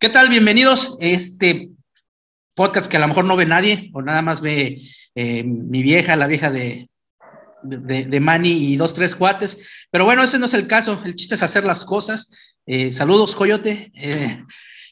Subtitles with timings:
[0.00, 0.28] ¿Qué tal?
[0.28, 1.70] Bienvenidos a este
[2.54, 4.80] podcast que a lo mejor no ve nadie, o nada más ve
[5.16, 6.88] eh, mi vieja, la vieja de,
[7.64, 9.66] de, Manny y dos, tres cuates.
[9.90, 11.02] Pero bueno, ese no es el caso.
[11.04, 12.32] El chiste es hacer las cosas.
[12.64, 13.90] Eh, saludos, Coyote.
[13.96, 14.44] Eh,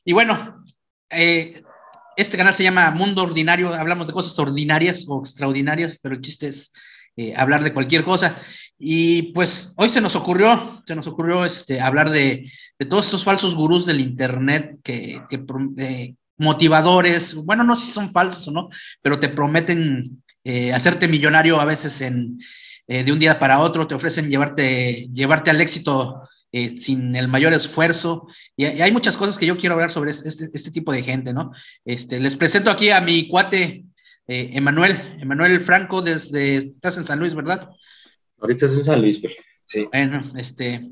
[0.04, 0.64] y bueno,
[1.08, 3.72] este canal se llama Mundo Ordinario.
[3.72, 6.72] Hablamos de cosas ordinarias o extraordinarias, pero el chiste es
[7.16, 8.38] eh, hablar de cualquier cosa.
[8.78, 13.24] Y pues hoy se nos ocurrió, se nos ocurrió este, hablar de, de todos estos
[13.24, 15.42] falsos gurús del Internet que, que
[15.78, 18.68] eh, motivadores, bueno, no sé si son falsos o no,
[19.00, 22.38] pero te prometen eh, hacerte millonario a veces en,
[22.86, 26.20] de un día para otro, te ofrecen llevarte, llevarte al éxito
[26.52, 28.28] sin el mayor esfuerzo.
[28.56, 31.02] Y, y, hay muchas cosas que yo quiero hablar sobre este, este, este tipo de
[31.02, 31.50] gente, ¿no?
[31.84, 33.85] Este, les presento aquí a mi cuate
[34.28, 37.70] eh, Emanuel, Emanuel Franco, desde, estás en San Luis, ¿verdad?
[38.40, 39.20] Ahorita es en San Luis,
[39.64, 39.86] sí.
[39.92, 40.90] Bueno, este,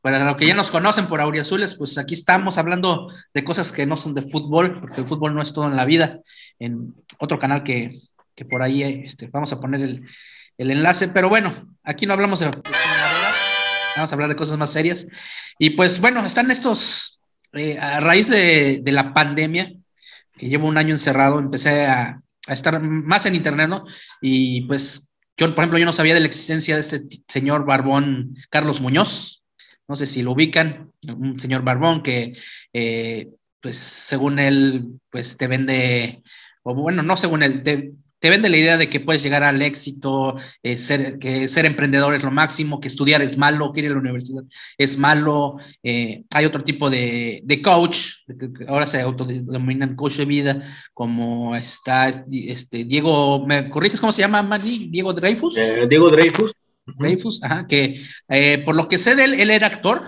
[0.00, 3.84] para los que ya nos conocen por Auriazules, pues aquí estamos hablando de cosas que
[3.84, 6.20] no son de fútbol, porque el fútbol no es todo en la vida,
[6.58, 8.02] en otro canal que,
[8.34, 10.06] que por ahí este, vamos a poner el,
[10.56, 12.46] el, enlace, pero bueno, aquí no hablamos de
[13.96, 15.08] vamos a hablar de cosas más serias.
[15.58, 17.20] Y pues bueno, están estos,
[17.52, 19.72] eh, a raíz de, de, la pandemia,
[20.36, 23.84] que llevo un año encerrado, empecé a, a estar más en internet, ¿no?
[24.20, 28.34] Y pues yo, por ejemplo, yo no sabía de la existencia de este señor barbón
[28.50, 29.44] Carlos Muñoz,
[29.86, 32.36] no sé si lo ubican, un señor barbón que,
[32.72, 33.28] eh,
[33.60, 36.22] pues según él, pues te vende,
[36.62, 39.62] o bueno, no según él, te, te vende la idea de que puedes llegar al
[39.62, 43.86] éxito, eh, ser, que ser emprendedor es lo máximo, que estudiar es malo, que ir
[43.86, 44.42] a la universidad
[44.76, 45.56] es malo.
[45.82, 50.62] Eh, hay otro tipo de, de coach, que ahora se autodenominan coach de vida,
[50.94, 54.88] como está este, Diego, ¿me corriges cómo se llama, Manny?
[54.90, 55.56] Diego Dreyfus.
[55.56, 56.52] Eh, Diego Dreyfus.
[56.86, 58.00] Dreyfus, ajá, que
[58.64, 60.02] por lo que sé de él, él era actor.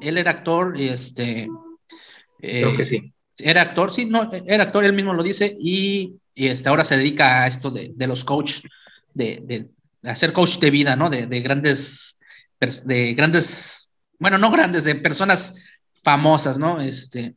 [0.00, 1.48] Él era actor, este.
[2.38, 3.12] Creo que sí.
[3.38, 6.96] Era actor, sí, no, era actor, él mismo lo dice, y y este, ahora se
[6.96, 8.60] dedica a esto de, de los coach,
[9.12, 9.70] de, de,
[10.08, 11.10] hacer coach de vida, ¿no?
[11.10, 12.20] De, de, grandes,
[12.84, 15.56] de grandes, bueno, no grandes, de personas
[16.04, 16.78] famosas, ¿no?
[16.78, 17.34] Este,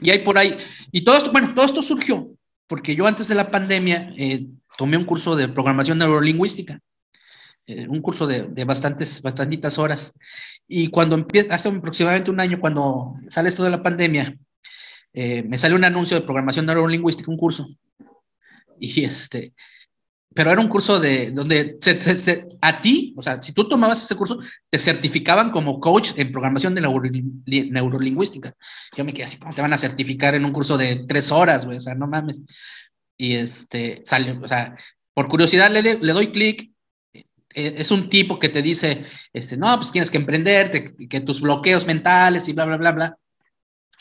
[0.00, 0.56] y hay por ahí,
[0.90, 2.30] y todo esto, bueno, todo esto surgió
[2.66, 4.46] porque yo antes de la pandemia eh,
[4.78, 6.80] tomé un curso de programación neurolingüística,
[7.66, 10.14] eh, un curso de, de, bastantes, bastantitas horas,
[10.66, 14.38] y cuando empieza, hace aproximadamente un año, cuando sale esto de la pandemia,
[15.12, 17.68] eh, me sale un anuncio de programación neurolingüística, un curso,
[18.80, 19.52] y este,
[20.34, 21.78] pero era un curso de donde
[22.60, 24.38] a ti, o sea, si tú tomabas ese curso,
[24.70, 27.10] te certificaban como coach en programación de neuro,
[27.46, 28.54] neurolingüística.
[28.96, 31.64] Yo me quedé así, ¿cómo te van a certificar en un curso de tres horas,
[31.66, 31.78] güey?
[31.78, 32.42] O sea, no mames.
[33.16, 34.76] Y este, sale, o sea,
[35.12, 36.70] por curiosidad le, le doy clic.
[37.52, 41.40] Es un tipo que te dice, este, no, pues tienes que emprender, te, que tus
[41.40, 43.18] bloqueos mentales y bla, bla, bla, bla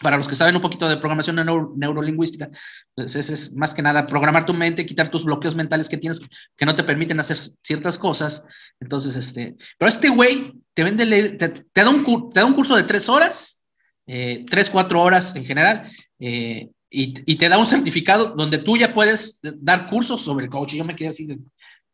[0.02, 2.50] para los que saben un poquito de programación neuro, neurolingüística,
[2.94, 6.22] pues es, es, más que nada programar tu mente, quitar tus bloqueos mentales que tienes
[6.56, 8.46] que no te permiten hacer ciertas cosas.
[8.80, 12.76] Entonces, este, pero este güey te vende, te, te, da, un, te da un curso
[12.76, 13.66] de tres horas,
[14.06, 18.78] eh, tres, cuatro horas en general, eh, y, y, te da un certificado donde tú
[18.78, 20.74] ya puedes dar cursos sobre el coach.
[20.74, 21.38] Y yo me quedé así de,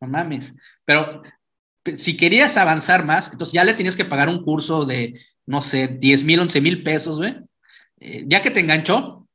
[0.00, 0.54] no mames,
[0.84, 1.22] pero
[1.96, 5.88] si querías avanzar más, entonces ya le tenías que pagar un curso de, no sé,
[5.88, 7.34] 10 mil, 11 mil pesos, güey
[8.04, 9.26] eh, ya que te enganchó.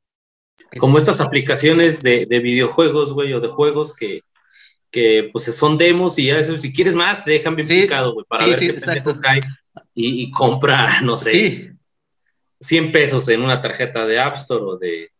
[0.77, 1.03] Como es...
[1.03, 4.21] estas aplicaciones de, de, videojuegos, güey, o de juegos que,
[4.91, 8.25] que pues son demos y ya si quieres más te dejan bien sí, picado, güey,
[8.29, 9.39] para sí, ver sí, qué cae
[9.95, 11.69] y, y, compra, no sé, sí.
[12.59, 15.11] 100 pesos en una tarjeta de App Store o de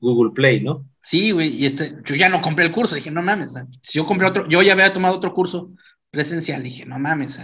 [0.00, 0.84] Google Play, ¿no?
[1.00, 4.06] Sí, güey, y este, yo ya no compré el curso, dije, no mames, si yo
[4.06, 5.70] compré otro, yo ya había tomado otro curso
[6.10, 7.40] presencial, dije, no mames,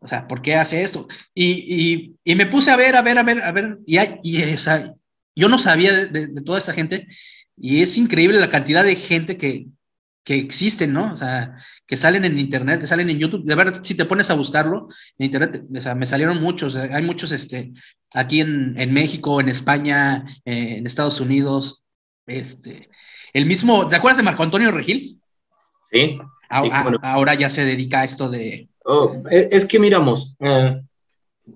[0.00, 1.06] o sea, ¿por qué hace esto?
[1.34, 4.42] Y, y, y, me puse a ver, a ver, a ver, a ver, y, y
[4.54, 4.94] o sea,
[5.36, 7.06] yo no sabía de, de, de, toda esta gente,
[7.56, 9.66] y es increíble la cantidad de gente que,
[10.24, 11.12] que existen, ¿no?
[11.12, 11.56] O sea,
[11.86, 13.44] que salen en Internet, que salen en YouTube.
[13.44, 14.88] De verdad, si te pones a buscarlo
[15.18, 17.72] en Internet, o sea, me salieron muchos, hay muchos este,
[18.14, 21.84] aquí en, en México, en España, eh, en Estados Unidos,
[22.26, 22.88] este,
[23.34, 25.20] el mismo, ¿te acuerdas de Marco Antonio Regil?
[25.92, 26.18] Sí.
[26.48, 30.80] A, sí a, ahora ya se dedica a esto de, Oh, es que miramos, eh,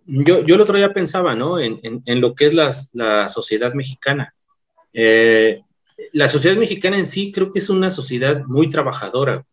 [0.06, 1.58] yo, yo el otro día pensaba, ¿no?
[1.58, 4.32] En, en, lo que es la, sociedad mexicana.
[4.92, 5.60] Eh,
[6.12, 9.44] la sociedad mexicana en sí creo que es una sociedad muy trabajadora.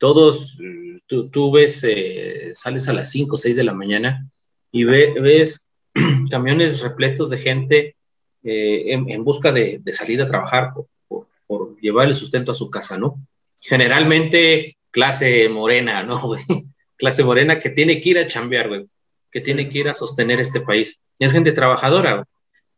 [0.00, 0.58] Todos,
[1.06, 4.28] tú, ves, eh, sales a las 5 o 6 de la mañana
[4.72, 5.68] y ve, ves
[6.32, 7.96] camiones repletos de gente
[8.42, 12.56] en, en, busca de, de, salir a trabajar por, por, por, llevar el sustento a
[12.56, 13.20] su casa, ¿no?
[13.60, 16.32] Generalmente clase morena, ¿no?
[16.98, 18.86] clase morena que tiene que ir a chambear, güey,
[19.30, 21.00] que tiene que ir a sostener este país.
[21.18, 22.24] Es gente trabajadora, güey.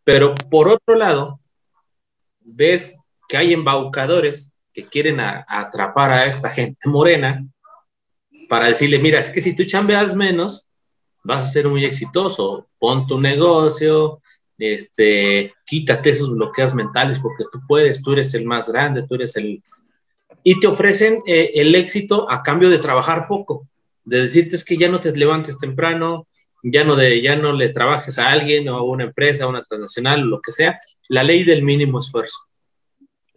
[0.04, 1.40] Pero por otro lado,
[2.40, 2.96] ves
[3.28, 7.44] que hay embaucadores que quieren atrapar a esta gente morena
[8.48, 10.68] para decirle, mira, es que si tú chambeas menos,
[11.22, 14.20] vas a ser muy exitoso, pon tu negocio,
[14.58, 19.36] este, quítate esos bloqueos mentales porque tú puedes, tú eres el más grande, tú eres
[19.36, 19.62] el...
[20.42, 23.68] Y te ofrecen eh, el éxito a cambio de trabajar poco,
[24.10, 26.26] de decirte es que ya no te levantes temprano,
[26.64, 29.62] ya no, de, ya no le trabajes a alguien o a una empresa, a una
[29.62, 32.40] transnacional, lo que sea, la ley del mínimo esfuerzo.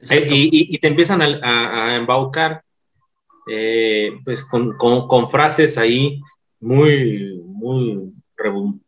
[0.10, 2.64] Eh, y, te empiezan a, embaucar
[3.48, 6.20] eh, pues con, con, frases ahí
[6.60, 8.12] muy, muy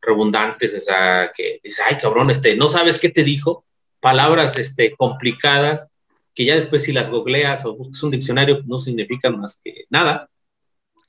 [0.01, 3.63] redundantes, o sea, que dices, ay cabrón, este, no sabes qué te dijo,
[3.99, 5.87] palabras este, complicadas,
[6.33, 10.29] que ya después si las googleas o buscas un diccionario no significan más que nada,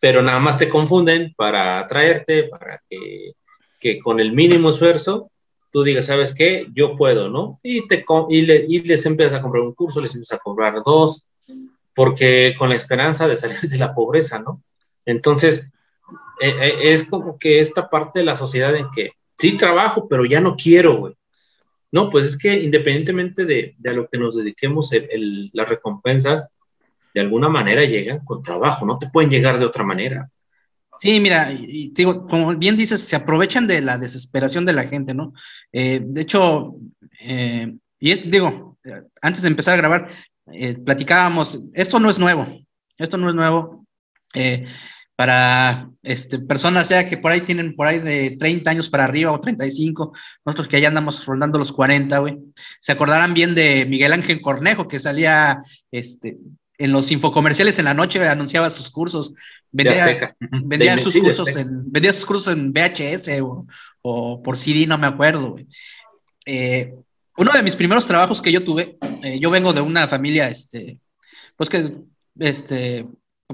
[0.00, 3.32] pero nada más te confunden para atraerte, para que,
[3.80, 5.30] que con el mínimo esfuerzo
[5.76, 6.66] tú digas, ¿sabes qué?
[6.72, 7.60] Yo puedo, ¿no?
[7.62, 11.26] Y, te, y, les empiezas a comprar un curso, les empiezas a comprar dos,
[11.94, 14.62] porque con la esperanza de salir de la pobreza, ¿no?
[15.04, 15.68] Entonces,
[16.40, 20.24] eh, eh, es como que esta parte de la sociedad en que sí trabajo, pero
[20.24, 21.14] ya no quiero, güey.
[21.92, 26.48] No, pues es que independientemente de, de a lo que nos dediquemos, el, las recompensas
[27.16, 30.28] de alguna manera llegan con trabajo, no te pueden llegar de otra manera.
[30.98, 35.14] Sí, mira, y, digo, como bien dices, se aprovechan de la desesperación de la gente,
[35.14, 35.32] ¿no?
[35.72, 36.74] Eh, de hecho,
[37.20, 38.76] eh, y digo,
[39.22, 40.08] antes de empezar a grabar,
[40.52, 42.44] eh, platicábamos, esto no es nuevo,
[42.98, 43.86] esto no es nuevo.
[45.16, 49.32] para este, personas, sea que por ahí tienen por ahí de 30 años para arriba
[49.32, 50.12] o 35,
[50.44, 52.36] nosotros que ya andamos rondando los 40, güey,
[52.80, 55.58] se acordarán bien de Miguel Ángel Cornejo, que salía
[55.90, 56.36] este,
[56.78, 59.34] en los infocomerciales en la noche, anunciaba sus cursos,
[59.70, 60.18] vendía,
[60.98, 63.28] sus, cursos en, vendía sus cursos en VHS
[64.02, 65.56] o, por CD, no me acuerdo.
[66.44, 66.94] Eh,
[67.36, 70.98] uno de mis primeros trabajos que yo tuve, eh, yo vengo de una familia, este,
[71.56, 71.94] pues que,
[72.38, 73.06] este,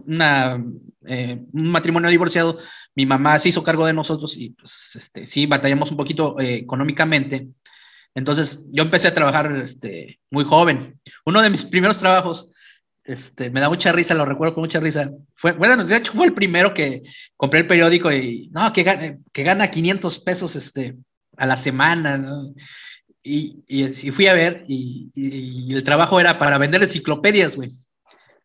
[0.06, 0.62] una,
[1.06, 2.58] eh, un matrimonio divorciado,
[2.94, 7.48] mi mamá se hizo cargo de nosotros y pues, este, sí, batallamos un poquito económicamente.
[8.14, 11.00] Entonces, yo empecé a trabajar este, muy joven.
[11.24, 12.51] Uno de mis primeros trabajos
[13.04, 15.10] este, me da mucha risa, lo recuerdo con mucha risa.
[15.34, 17.02] Fue, bueno, de hecho fue el primero que
[17.36, 20.96] compré el periódico y, no, que gana, que gana 500 pesos este,
[21.36, 22.20] a la semana,
[23.22, 27.70] y, y, fui a ver, y, el trabajo era para vender enciclopedias, güey,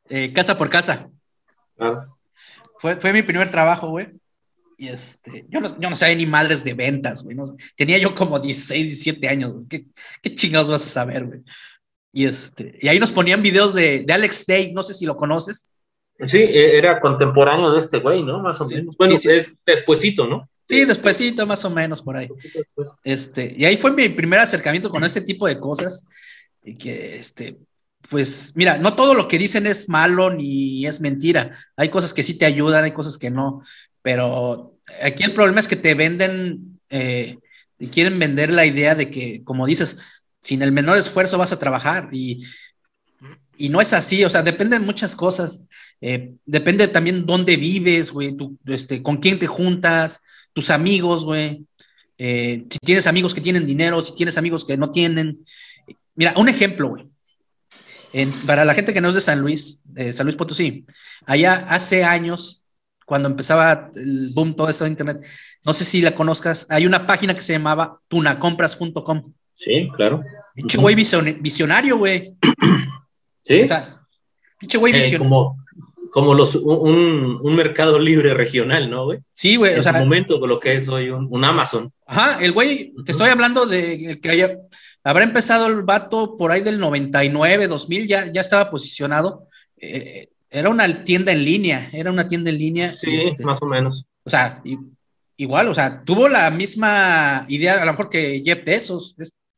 [0.10, 1.10] eh, casa por casa.
[2.80, 4.10] Fue, fue mi primer trabajo, güey.
[4.78, 7.36] Y este, yo no, yo no sabía ni madres de ventas, güey.
[7.76, 9.68] tenía yo como 16, 17 años, güey.
[9.68, 9.86] ¿Qué,
[10.22, 11.42] ¿Qué chingados vas a saber, güey?
[12.14, 15.18] Y, este, y ahí nos ponían videos de, de Alex Day, no sé si lo
[15.18, 15.70] conoces.
[16.26, 18.40] Sí, e, era contemporáneo de este güey, ¿no?
[18.40, 18.96] Más o menos.
[18.98, 20.50] Bueno, es despuesito, ¿no?
[20.68, 22.28] Sí, despuesito, más o menos por ahí.
[23.04, 26.04] Este, y ahí fue mi primer acercamiento con este tipo de cosas.
[26.64, 27.58] Y que, este,
[28.10, 31.52] pues, mira, no todo lo que dicen es malo ni es mentira.
[31.78, 33.62] Hay cosas que sí te ayudan, hay cosas que no.
[34.02, 37.38] Pero aquí el problema es que te venden, eh,
[37.78, 40.00] te quieren vender la idea de que, como dices,
[40.48, 42.42] sin el menor esfuerzo vas a trabajar y,
[43.58, 45.66] y no es así, o sea, dependen muchas cosas,
[46.00, 48.34] eh, depende también dónde vives, güey,
[48.66, 50.24] este, con quién te juntas,
[50.54, 51.66] tus amigos, güey,
[52.18, 55.46] eh, si tienes amigos que tienen dinero, si tienes amigos que no tienen.
[56.16, 57.06] Mira, un ejemplo, güey.
[58.46, 59.84] para la gente que no es de San Luis,
[60.14, 60.86] San Luis Potosí,
[61.26, 62.64] allá hace años,
[63.06, 65.26] cuando empezaba el boom todo esto de internet,
[65.66, 69.34] no sé si la conozcas, hay una página que se llamaba tunacompras.com.
[69.58, 70.24] Sí, claro.
[70.58, 72.34] Pinche güey visionario, güey.
[73.46, 73.62] Sí.
[73.62, 73.88] O sea,
[74.60, 75.20] pinche güey eh, visionario.
[75.20, 75.58] como,
[76.12, 79.20] como los, un, un, mercado libre regional, ¿no, güey?
[79.32, 79.76] Sí, güey.
[79.76, 81.94] En o su momento, lo que es hoy un, un, Amazon.
[82.06, 84.58] Ajá, el güey, te estoy hablando de que haya,
[85.02, 89.48] habrá empezado el vato por ahí del 99, 2000, ya, ya estaba posicionado.
[89.78, 92.92] Eh, era una tienda en línea, era una tienda en línea.
[92.92, 94.06] Sí, este, más o menos.
[94.26, 94.62] O sea,
[95.38, 99.16] igual, o sea, tuvo la misma idea, a lo mejor que Jeff Bezos,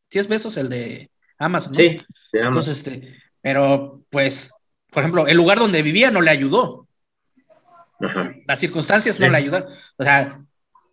[0.10, 1.78] si es Besos el de Amazon, ¿no?
[1.78, 1.98] Sí,
[2.34, 2.48] de Amazon.
[2.48, 4.54] Entonces, este, pero pues,
[4.92, 6.88] por ejemplo, el lugar donde vivía no le ayudó.
[8.48, 9.70] Las circunstancias no le ayudaron.
[9.98, 10.42] O sea,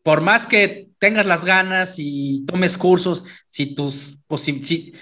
[0.02, 4.92] por más que tengas las ganas y tomes cursos, si tus si,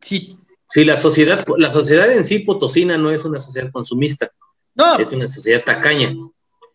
[0.00, 0.36] si,
[0.68, 4.30] si la sociedad, la sociedad en sí potosina no es una sociedad consumista,
[4.74, 6.14] no, es una sociedad tacaña.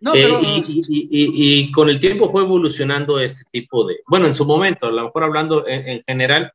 [0.02, 4.88] No, eh, y, con el tiempo fue evolucionando este tipo de, bueno, en su momento,
[4.88, 6.52] a lo mejor hablando en general,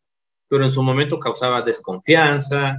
[0.50, 2.76] pero en su momento causaba desconfianza,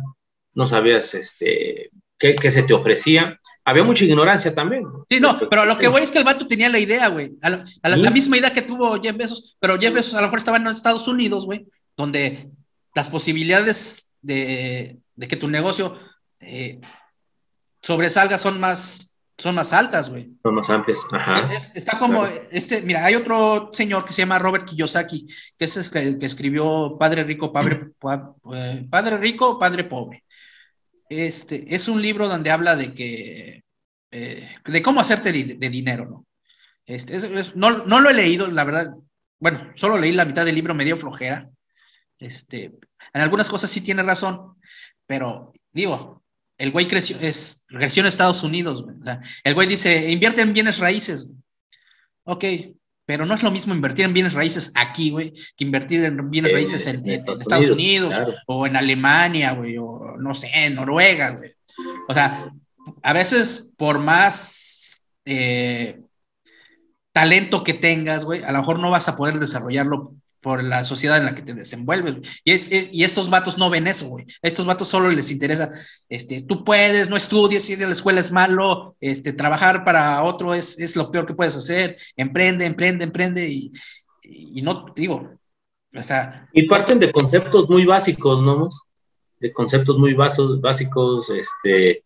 [0.55, 3.39] no sabías este, qué, se te ofrecía.
[3.63, 4.83] Había mucha ignorancia también.
[5.09, 7.31] Sí, no, pero lo que voy es que el vato tenía la idea, güey.
[7.41, 10.57] A, la, misma idea que tuvo Jeff Bezos, pero Jeff Bezos a lo mejor estaba
[10.57, 12.49] en Estados Unidos, güey, donde
[12.93, 15.97] las posibilidades de, que tu negocio
[16.41, 16.81] eh,
[17.81, 19.10] sobresalga son más,
[19.41, 20.31] son más altas, güey.
[20.43, 21.51] Son más amplias, ajá.
[21.53, 26.19] está como, este, mira, hay otro señor que se llama Robert Kiyosaki, que es el
[26.19, 27.89] que escribió Padre Rico, Padre,
[28.55, 30.23] eh, Padre Rico, Padre Pobre.
[31.09, 33.63] Este, es un libro donde habla de que,
[34.11, 36.25] eh, de cómo hacerte de, dinero, ¿no?
[36.85, 37.19] Este,
[37.55, 38.93] no, no lo he leído, la verdad,
[39.39, 41.49] bueno, solo leí la mitad del libro, medio flojera.
[42.19, 42.65] Este,
[43.13, 44.55] en algunas cosas sí tiene razón,
[45.07, 46.20] pero digo,
[46.61, 48.85] el güey creció, es, creció en Estados Unidos.
[49.43, 51.33] el güey dice, invierte en bienes raíces.
[52.23, 52.45] Ok,
[53.03, 56.53] pero no es lo mismo invertir en bienes raíces aquí, güey, que invertir en bienes
[56.53, 58.13] raíces en, Estados, Unidos,
[58.45, 61.51] o en Alemania, güey, o no sé, en Noruega, güey.
[62.07, 62.53] O sea,
[63.01, 65.99] a veces por más eh,
[67.11, 71.17] talento que tengas, güey, a lo mejor no vas a poder desarrollarlo por la sociedad
[71.17, 72.41] en la que te desenvuelves.
[72.43, 74.25] Y, es, y estos vatos no ven eso, güey.
[74.41, 75.71] estos vatos solo les interesa,
[76.09, 80.53] este, tú puedes, no estudies, ir a la escuela es malo, este, trabajar para otro
[80.53, 83.71] es, lo peor que puedes hacer, emprende, emprende, emprende, y,
[84.23, 85.29] y no, digo,
[85.95, 86.49] o sea...
[86.53, 88.69] Y parten de conceptos muy básicos, ¿no?
[89.39, 92.03] De conceptos muy básicos, este,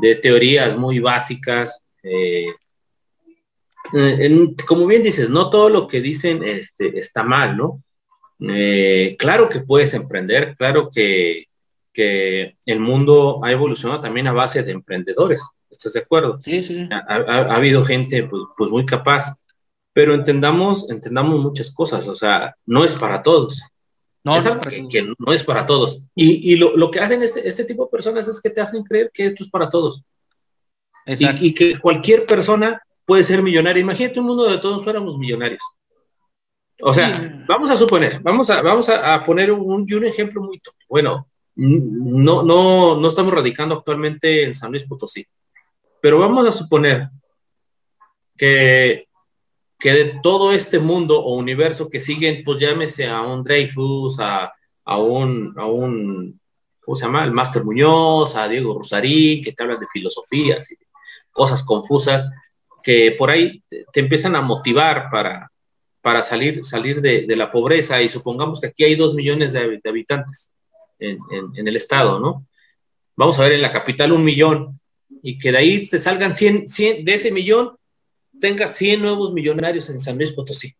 [0.00, 2.46] de teorías muy básicas, eh,
[3.92, 7.82] eh, como bien dices, no todo lo que dicen este, está mal, ¿no?
[8.48, 11.46] Eh, claro que puedes emprender, claro que,
[12.02, 16.40] el mundo ha evolucionado también a base de emprendedores, ¿estás de acuerdo?
[16.42, 16.88] Sí, sí.
[16.90, 19.34] Ha, habido gente pues, pues, muy capaz,
[19.92, 23.60] pero entendamos, entendamos muchas cosas, o sea, no es para todos.
[24.24, 26.00] No, es algo que, no es para todos.
[26.14, 29.26] Y, lo, que hacen este, este, tipo de personas es que te hacen creer que
[29.26, 30.02] esto es para todos.
[31.06, 32.80] Y, y, que cualquier persona
[33.10, 33.82] puede ser millonario.
[33.82, 35.64] Imagínate un mundo donde todos fuéramos millonarios.
[36.80, 37.10] O sea,
[37.44, 41.26] vamos a suponer, vamos a, vamos a, poner un, un, ejemplo muy Bueno,
[41.56, 45.26] no, no, no estamos radicando actualmente en San Luis Potosí,
[46.00, 47.08] pero vamos a suponer
[48.36, 49.08] que,
[49.76, 54.52] que de todo este mundo o universo que siguen, pues llámese a un Dreyfus, a,
[54.84, 56.40] a un, a un,
[56.80, 57.24] ¿cómo se llama?
[57.24, 60.76] El Máster Muñoz, a Diego Rosarí, que te hablan de filosofías y
[61.32, 62.30] cosas confusas
[62.82, 65.50] que por ahí te, empiezan a motivar para,
[66.00, 70.52] para salir, salir de, la pobreza y supongamos que aquí hay dos millones de, habitantes
[70.98, 71.18] en,
[71.54, 72.46] el estado, ¿no?
[73.16, 74.80] Vamos a ver en la capital un millón
[75.22, 77.76] y que de ahí te salgan 100, 100 de ese millón
[78.40, 80.74] tengas 100 nuevos millonarios en San Luis Potosí.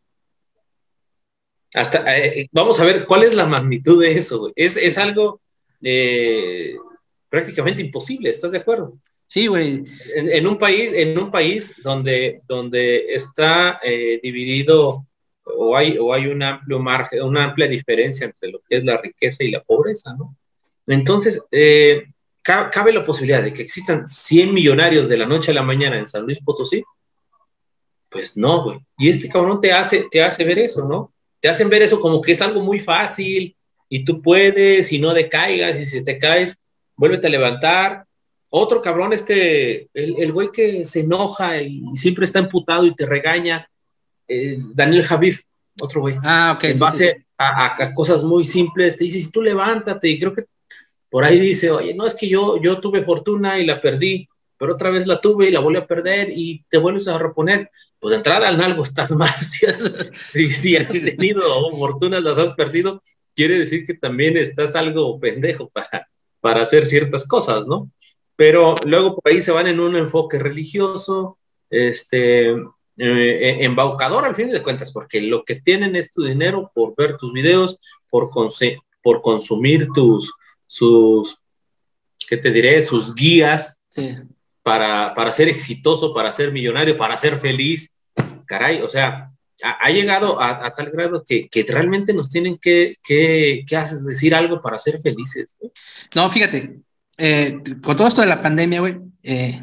[1.75, 4.51] Hasta, eh, vamos a ver cuál es la magnitud de eso.
[4.57, 5.41] Es, es algo
[5.83, 6.75] eh,
[7.29, 8.99] prácticamente imposible, ¿estás de acuerdo?
[9.31, 9.85] Sí, güey.
[10.17, 15.07] En, un país, en un país donde, donde está eh, dividido
[15.45, 19.01] o hay, o hay un amplio margen, una amplia diferencia entre lo que es la
[19.01, 20.37] riqueza y la pobreza, ¿no?
[20.85, 22.09] Entonces, eh,
[22.43, 26.07] cabe la posibilidad de que existan 100 millonarios de la noche a la mañana en
[26.07, 26.83] San Luis Potosí.
[28.09, 28.81] Pues no, güey.
[28.99, 31.13] Y este cabrón te hace, te hace ver eso, ¿no?
[31.39, 33.55] Te hacen ver eso como que es algo muy fácil
[33.89, 36.59] y tú puedes y no decaigas y si te caes,
[36.97, 38.10] vuélvete a levantar
[38.51, 43.69] otro cabrón, este, el, güey que se enoja y siempre está emputado y te regaña,
[44.27, 45.43] eh, Daniel Javif,
[45.81, 46.17] otro güey.
[46.23, 46.65] Ah, ok.
[46.65, 50.45] En base A, cosas muy simples, te dice, si tú levántate, y creo que
[51.09, 54.29] por ahí dice, oye, no es que yo, yo tuve fortuna y la perdí,
[54.59, 57.71] pero otra vez la tuve y la volví a perder y te vuelves a reponer.
[57.99, 62.53] Pues de entrada al algo estás mal, si has, si, has tenido fortunas, las has
[62.55, 63.03] perdido,
[63.35, 66.09] quiere decir que también estás algo pendejo para,
[66.41, 67.91] para hacer ciertas cosas, ¿no?
[68.41, 71.37] Pero luego por ahí se van en un enfoque religioso,
[71.69, 72.53] este,
[72.97, 77.19] eh, embaucador al fin de cuentas, porque lo que tienen es tu dinero por ver
[77.19, 77.79] tus videos,
[78.09, 78.31] por,
[79.03, 80.33] por consumir tus,
[80.67, 81.37] sus,
[82.27, 82.81] ¿qué te diré?
[82.81, 83.79] Sus guías
[84.63, 87.91] para, para ser exitoso, para ser millonario, para ser feliz.
[88.47, 89.33] Caray, o sea,
[89.63, 94.63] ha, llegado a, tal grado que, que, realmente nos tienen que, que, que decir algo
[94.63, 95.59] para ser felices.
[96.15, 96.81] No, fíjate,
[97.21, 99.61] eh, con todo esto de la pandemia, güey, eh,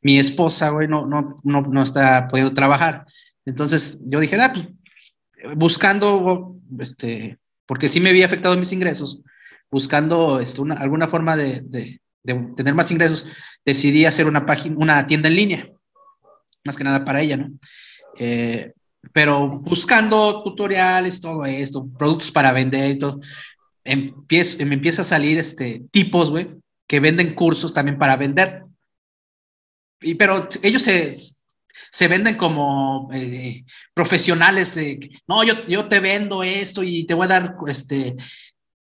[0.00, 3.04] mi esposa, güey, no, no, no, no está pudiendo trabajar.
[3.44, 4.66] Entonces yo dije, ah, pues,
[5.56, 9.20] buscando, este, porque sí me había afectado mis ingresos,
[9.70, 12.00] buscando este, una, alguna forma de, de,
[12.56, 13.28] tener más ingresos,
[13.64, 15.70] decidí hacer una página, una tienda en línea,
[16.64, 17.50] más que nada para ella, ¿no?
[18.18, 18.72] Eh,
[19.12, 23.20] pero buscando tutoriales, todo esto, productos para vender y todo,
[23.86, 26.48] me empieza a salir este, tipos, güey,
[26.86, 28.64] que venden cursos también para vender.
[30.00, 31.16] Y, pero ellos se,
[31.90, 33.64] se venden como eh,
[33.94, 34.76] profesionales
[35.26, 38.14] no, yo, yo te vendo esto y te voy a dar, este,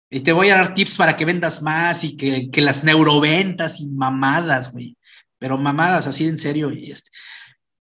[0.10, 3.80] y te voy a dar tips para que vendas más y que, que las neuroventas
[3.80, 4.96] y mamadas, güey,
[5.40, 6.72] pero mamadas así en serio.
[6.72, 7.10] Y este.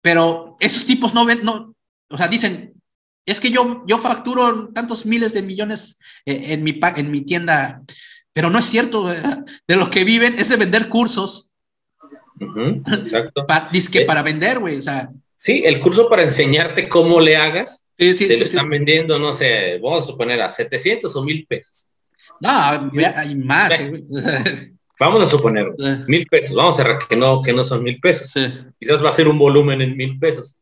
[0.02, 2.74] Pero esos tipos no ven, o sea, dicen,
[3.28, 7.84] es que yo, yo facturo tantos miles de millones eh, en, mi, en mi tienda,
[8.34, 11.48] pero no es cierto, de lo que viven es de vender cursos
[12.92, 13.46] exacto.
[13.72, 15.10] dice que eh, para vender, güey, o sea.
[15.36, 17.84] Sí, el curso para enseñarte cómo le hagas.
[17.98, 21.48] Sí, sí, te lo están vendiendo, no sé, vamos a suponer a 700 o 1000
[21.48, 21.88] pesos.
[22.40, 23.84] No, hay más.
[25.00, 25.68] Vamos a suponer
[26.08, 28.34] mil pesos, vamos a que no, que no son mil pesos.
[28.80, 30.56] Quizás va a ser un volumen en mil pesos.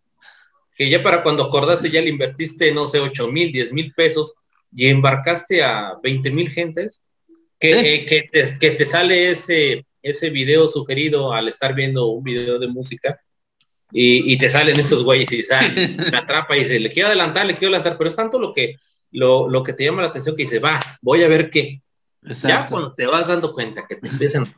[0.75, 4.35] Que ya para cuando acordaste ya le invertiste, no sé, 8 mil, 10 mil pesos
[4.73, 7.01] y embarcaste a 20 mil gentes,
[7.59, 12.23] que, eh, que, te, que te sale ese ese video sugerido al estar viendo un
[12.23, 13.19] video de música
[13.91, 17.55] y, te salen esos güeyes y sale, me atrapa y dice, le quiero adelantar, le
[17.55, 18.75] quiero adelantar, pero es tanto lo que,
[19.11, 21.81] lo, lo que te llama la atención que dice, va, voy a ver qué.
[22.21, 24.53] Ya cuando te vas dando cuenta que te empiezan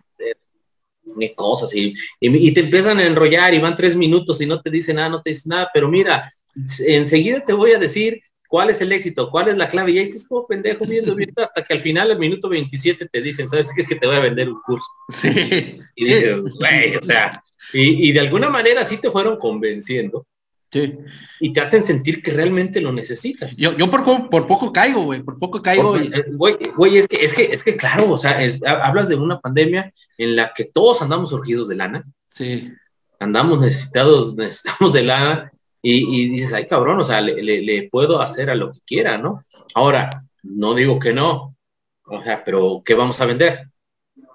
[1.17, 4.69] ni cosas y, y, te empiezan a enrollar y van tres minutos y no te
[4.69, 6.31] dicen nada, no te dicen nada, pero mira,
[6.79, 9.29] enseguida te voy a decir ¿Cuál es el éxito?
[9.29, 9.91] ¿Cuál es la clave?
[9.91, 13.21] Y ahí estás como pendejo viendo, viendo, hasta que al final, al minuto 27, te
[13.21, 13.81] dicen, ¿sabes qué?
[13.81, 14.87] Es que te voy a vender un curso.
[15.09, 15.79] Sí.
[15.95, 17.29] Y dices, güey, o sea,
[17.73, 20.25] y, y, de alguna manera sí te fueron convenciendo.
[20.71, 20.97] Sí.
[21.39, 23.55] Y te hacen sentir que realmente lo necesitas.
[23.57, 25.97] Yo, yo por, por poco caigo, güey, por poco caigo.
[26.33, 28.39] Güey, güey, es que, es que, es que claro, o sea,
[28.83, 32.03] hablas de una pandemia en la que todos andamos surgidos de lana.
[32.27, 32.71] Sí.
[33.19, 38.55] Andamos necesitados, necesitamos de lana y, dices, ay cabrón, o sea, le, puedo hacer a
[38.55, 39.45] lo que quiera, ¿no?
[39.73, 40.09] Ahora,
[40.43, 41.55] no digo que no,
[42.03, 43.69] o sea, pero ¿qué vamos a vender?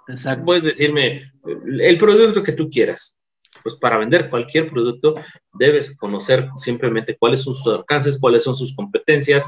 [0.09, 0.47] Exacto.
[0.47, 3.17] Puedes decirme el producto que tú quieras.
[3.63, 5.15] Pues para vender cualquier producto
[5.53, 9.45] debes conocer simplemente cuáles son sus alcances, cuáles son sus competencias,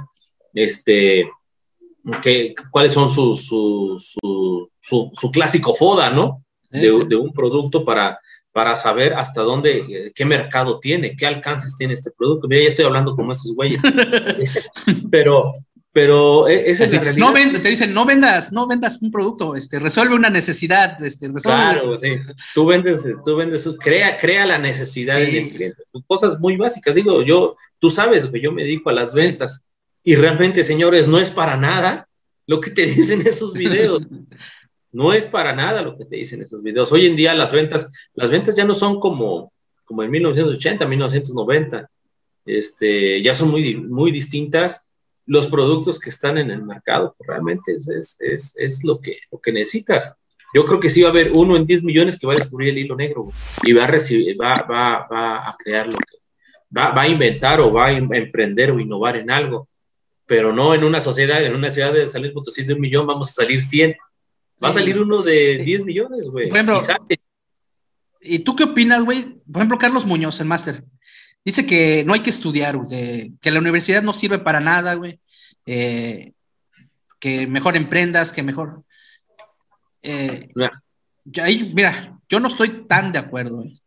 [0.53, 1.29] este,
[2.23, 3.99] que, cuáles son sus, su,
[4.81, 6.45] su, su, clásico FODA, ¿no?
[6.71, 8.19] De, de, un producto para,
[8.53, 12.49] para saber hasta dónde, eh, qué mercado tiene, qué alcances tiene este producto.
[12.49, 13.81] Mira, ya estoy hablando como esos güeyes.
[15.11, 15.53] pero,
[15.95, 17.29] pero e, esa es la realidad.
[17.29, 21.97] No te dicen, no vendas, no vendas un producto, este, resuelve una necesidad, este, Claro,
[21.97, 22.17] sí.
[22.53, 25.85] Tú vendes, tú vendes, crea, crea la necesidad del cliente.
[26.09, 26.97] Cosas muy básicas.
[26.97, 29.65] Digo, yo, tú sabes que yo me dedico a las ventas
[30.03, 32.09] y realmente, señores, no es para nada
[32.49, 34.05] lo que te dicen esos videos.
[34.91, 36.91] No es para nada lo que te dicen esos videos.
[36.91, 39.53] Hoy en día las ventas, las ventas ya no son como,
[39.85, 41.89] como en 1980, 1990.
[42.47, 44.81] Este, ya son muy, muy distintas.
[45.27, 49.41] Los productos que están en el mercado, pues, realmente es, es, es, lo, que, lo
[49.41, 50.13] que necesitas.
[50.55, 52.71] Yo creo que sí va a haber uno en 10 millones que va a descubrir
[52.71, 53.27] el hilo negro
[53.63, 56.19] y va a, recibir, va, va, va a crear lo que
[56.77, 59.69] va, va, a inventar o va a emprender o innovar en algo,
[60.27, 63.31] pero no en una sociedad, en una ciudad de San Potosí de un millón, vamos
[63.31, 63.97] a salir 100
[64.63, 66.51] Va a salir uno de 10 millones, güey.
[68.23, 69.35] y, tú qué opinas, güey?
[69.51, 70.85] Por ejemplo, Carlos Muñoz, el máster,
[71.45, 75.21] dice que no hay que estudiar, güey, que la universidad no sirve para nada, güey.
[75.67, 76.33] Eh,
[77.19, 78.83] que mejor emprendas, que mejor.
[80.03, 80.49] Eh,
[81.73, 83.81] mira, yo no estoy tan de acuerdo, güey.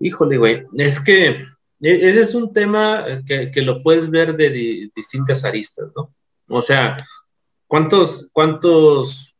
[0.00, 1.46] Híjole, güey, es que e,
[1.80, 6.12] ese es un tema que, que lo puedes ver de distintas aristas, ¿no?
[6.48, 6.96] O sea,
[7.72, 9.34] ¿Cuántos, cuántos,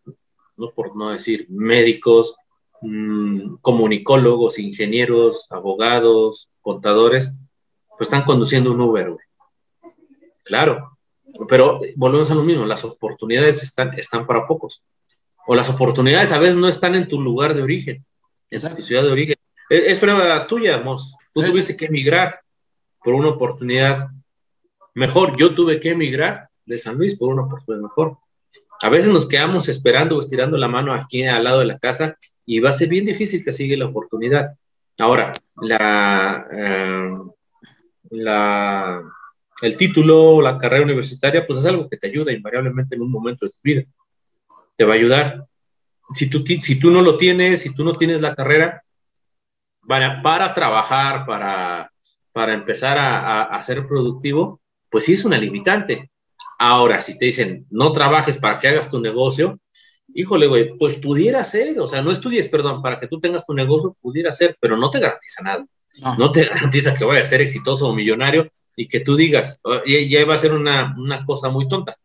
[0.57, 2.35] no por no decir médicos,
[2.83, 7.33] mm, comunicólogos, ingenieros, abogados, contadores,
[7.91, 9.25] pues están conduciendo un Uber, güey?
[10.45, 10.99] Claro,
[11.49, 14.83] pero volvemos a lo mismo, las oportunidades están, están para pocos.
[15.47, 18.05] O las oportunidades a veces no están en tu lugar de origen,
[18.51, 19.37] en tu ciudad de origen.
[19.69, 21.17] Es, prueba tuya, Mos.
[21.33, 22.41] Tú tuviste que emigrar
[23.03, 24.09] por una oportunidad
[24.95, 25.37] mejor.
[25.37, 28.19] Yo tuve que emigrar de San Luis por una oportunidad mejor.
[28.83, 32.17] A veces nos quedamos esperando o estirando la mano aquí al lado de la casa
[32.47, 34.55] y va a ser bien difícil que siga la oportunidad.
[34.99, 37.13] Ahora, la, eh,
[38.11, 39.03] la,
[39.63, 43.47] el título, la carrera universitaria, pues es algo que te ayuda invariablemente en un momento
[43.47, 43.83] de tu vida.
[44.77, 45.47] Te va a ayudar.
[46.13, 48.83] Si tú, si tú no lo tienes, si tú no tienes la carrera,
[49.87, 51.91] para, para trabajar, para,
[52.33, 56.11] para empezar a, a ser productivo, pues sí es una limitante.
[56.59, 59.59] Ahora, si te dicen, no trabajes para que hagas tu negocio,
[60.15, 63.55] híjole, güey, pues pudiera ser, o sea, no estudies, perdón, para que tú tengas tu
[63.55, 65.67] negocio, pudiera ser, pero no te garantiza nada.
[66.19, 69.83] No, te garantiza que vaya a ser exitoso o millonario y que tú digas, oh,
[69.85, 71.97] ya, va a ser una, una cosa muy tonta.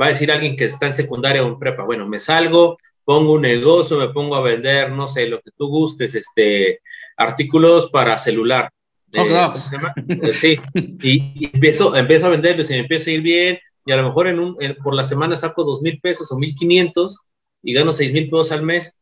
[0.00, 3.34] Va a decir alguien que está en secundaria o en prepa, bueno, me salgo, pongo
[3.34, 6.80] un negocio, me pongo a vender, no sé, lo que tú gustes, este,
[7.16, 8.70] artículos para celular.
[9.12, 13.96] Eh, sí, y, empiezo, empiezo a venderlos y me empieza a ir bien, y a
[13.96, 17.20] lo mejor en un, por la semana saco dos mil pesos o mil quinientos
[17.62, 18.94] y gano seis mil pesos al mes.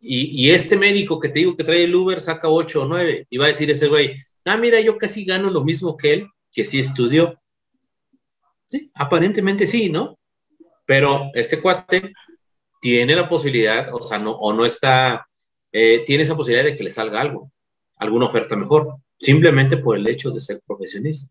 [0.00, 3.26] Y, y, este médico que te digo que trae el Uber saca ocho o nueve
[3.28, 6.28] y va a decir ese güey, ah, mira, yo casi gano lo mismo que él,
[6.52, 7.40] que sí estudió.
[8.66, 10.18] Sí, aparentemente sí, ¿no?
[10.86, 12.12] Pero este cuate
[12.80, 15.26] tiene la posibilidad, o sea, no, o no está,
[15.72, 17.50] eh, tiene esa posibilidad de que le salga algo,
[17.96, 21.30] alguna oferta mejor, simplemente por el hecho de ser profesionista.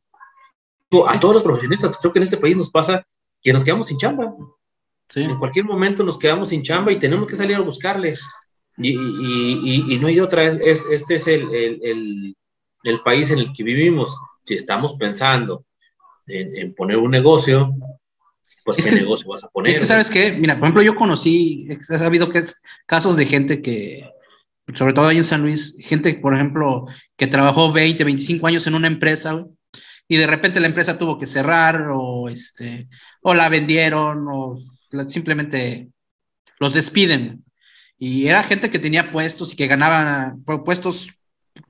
[1.07, 3.05] A todos los profesionistas, creo que en este país nos pasa
[3.41, 4.33] que nos quedamos sin chamba.
[5.15, 8.15] En cualquier momento nos quedamos sin chamba y tenemos que salir a buscarle.
[8.77, 12.35] Y, y, y, no hay otra, es, este es el, el,
[12.83, 14.15] el, país en el que vivimos.
[14.43, 15.65] Si estamos pensando
[16.27, 17.73] en, en poner un negocio,
[18.63, 19.71] pues qué negocio vas a poner.
[19.71, 20.33] Es que, ¿sabes qué?
[20.33, 24.07] Mira, por ejemplo, yo conocí, he sabido que es casos de gente que,
[24.75, 28.75] sobre todo ahí en San Luis, gente, por ejemplo, que trabajó 20, 25 años en
[28.75, 29.45] una empresa,
[30.07, 32.89] y de repente la empresa tuvo que cerrar, o, este,
[33.21, 34.59] o la vendieron, o
[35.07, 35.89] simplemente
[36.59, 37.43] los despiden.
[37.97, 41.09] Y era gente que tenía puestos y que ganaban puestos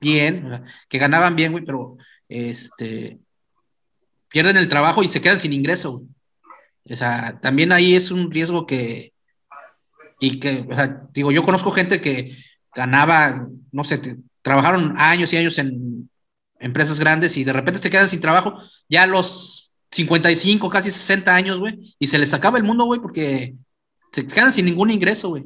[0.00, 1.96] bien, que ganaban bien, güey, pero
[2.28, 3.18] este,
[4.28, 6.02] pierden el trabajo y se quedan sin ingreso.
[6.84, 9.12] O sea, también ahí es un riesgo que,
[10.20, 12.36] y que, o sea, digo, yo conozco gente que
[12.74, 14.00] ganaba, no sé,
[14.42, 16.10] trabajaron años y años en
[16.60, 21.60] empresas grandes y de repente se quedan sin trabajo ya los 55, casi 60 años,
[21.60, 23.54] güey, y se les acaba el mundo, güey, porque
[24.12, 25.44] se quedan sin ningún ingreso, güey.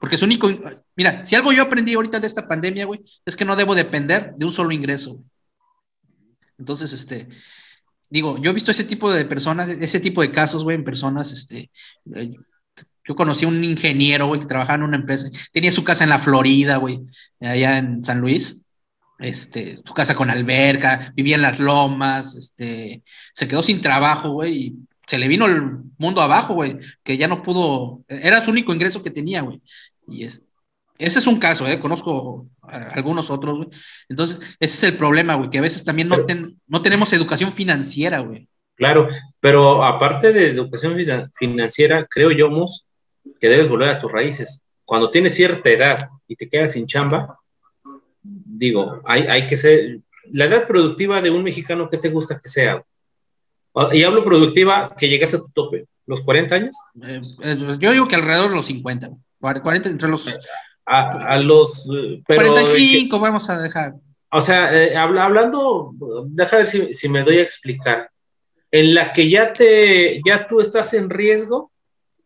[0.00, 0.50] Porque es único,
[0.96, 4.34] mira, si algo yo aprendí ahorita de esta pandemia, güey, es que no debo depender
[4.36, 5.22] de un solo ingreso.
[6.58, 7.28] Entonces, este,
[8.10, 11.32] digo, yo he visto ese tipo de personas, ese tipo de casos, güey, en personas,
[11.32, 11.70] este,
[12.14, 12.32] eh,
[13.06, 16.10] yo conocí a un ingeniero, güey, que trabajaba en una empresa, tenía su casa en
[16.10, 17.00] la Florida, güey,
[17.40, 18.63] allá en San Luis,
[19.18, 24.52] este, su casa con alberca, vivía en las lomas, este, se quedó sin trabajo, güey,
[24.54, 25.62] y se le vino el
[25.98, 29.60] mundo abajo, güey, que ya no pudo, era su único ingreso que tenía, güey,
[30.08, 30.42] y es,
[30.98, 31.80] ese es un caso, ¿eh?
[31.80, 33.68] Conozco algunos otros, güey.
[34.08, 36.24] Entonces, ese es el problema, güey, que a veces también no,
[36.68, 38.48] no tenemos educación financiera, güey.
[38.76, 39.08] Claro,
[39.40, 40.96] pero aparte de educación
[41.34, 42.86] financiera, creo yo, Mus,
[43.40, 44.60] que debes volver a tus raíces.
[44.84, 47.38] Cuando tienes cierta edad y te quedas sin chamba,
[48.24, 50.00] digo, hay, hay que ser,
[50.32, 52.82] la edad productiva de un mexicano, ¿qué te gusta que sea?
[53.92, 56.76] Y hablo productiva que llegas a tu tope, ¿los 40 años?
[57.02, 59.10] Eh, eh, yo digo que alrededor de los 50,
[59.40, 60.26] 40 entre los
[60.86, 61.88] a, los...
[62.26, 63.94] 45 eh, vamos a dejar.
[64.30, 65.92] O sea, eh, hablando,
[66.26, 68.10] deja ver si, si, me doy a explicar.
[68.70, 71.70] En la que ya te, ya tú estás en riesgo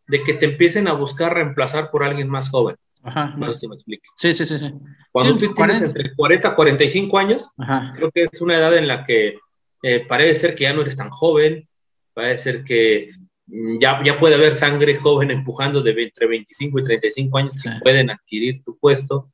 [0.07, 2.77] de que te empiecen a buscar reemplazar por alguien más joven.
[3.09, 3.35] Ajá.
[3.37, 4.09] No sé si me explique.
[4.17, 4.59] Sí, sí, sí.
[4.59, 4.73] sí.
[5.13, 7.51] Cuando tú tienes entre 40 y 45 años,
[7.97, 9.39] creo que es una edad en la que
[9.83, 11.69] eh, parece ser que ya no eres tan joven,
[12.15, 13.11] parece ser que
[13.49, 17.71] Mm, ya, ya puede haber sangre joven empujando de entre 25 y 35 años que
[17.83, 19.31] pueden adquirir tu puesto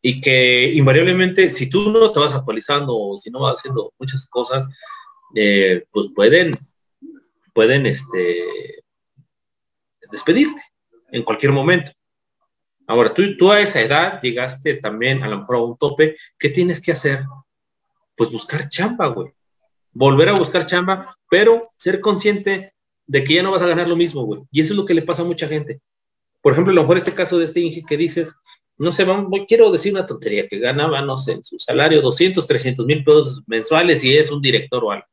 [0.00, 4.26] y que invariablemente si tú no te vas actualizando o si no vas haciendo muchas
[4.28, 4.64] cosas,
[5.34, 6.52] eh, pues pueden,
[7.52, 8.82] pueden este,
[10.10, 10.62] despedirte
[11.12, 11.92] en cualquier momento.
[12.90, 16.50] Ahora, tú, tú a esa edad llegaste también a lo mejor a un tope, ¿qué
[16.50, 17.22] tienes que hacer?
[18.16, 19.30] Pues buscar chamba, güey.
[19.92, 22.74] Volver a buscar chamba, pero ser consciente
[23.06, 24.42] de que ya no vas a ganar lo mismo, güey.
[24.50, 25.80] Y eso es lo que le pasa a mucha gente.
[26.42, 28.34] Por ejemplo, a lo mejor este caso de este Inge que dices,
[28.76, 29.06] no sé,
[29.46, 34.02] quiero decir una tontería, que ganaba, no sé, su salario 200, 300 mil pesos mensuales
[34.02, 35.06] y es un director o algo.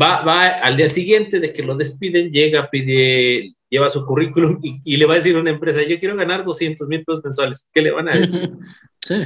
[0.00, 4.96] Va, va al día siguiente de que lo despiden, llega, pide, lleva su currículum y,
[4.96, 7.66] le va a decir a una empresa, yo quiero ganar 200 mil pesos mensuales.
[7.72, 8.50] ¿Qué le van a decir?
[9.04, 9.20] Sí.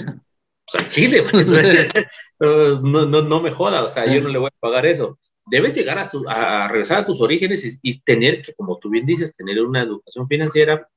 [0.68, 4.58] Sea, Chile, pues, no, no, no me joda, o sea, yo no le voy a
[4.58, 9.06] pagar eso debes llegar a, regresar a tus orígenes y, tener que, como tú bien
[9.06, 10.88] dices, tener una educación financiera,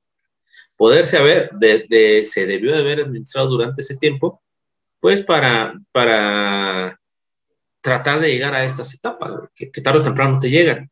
[0.75, 4.41] poder saber, de, se debió de haber administrado durante ese tiempo,
[4.99, 6.99] pues para, para
[7.81, 10.89] tratar de llegar a estas etapas, que, tarde o temprano te llegan.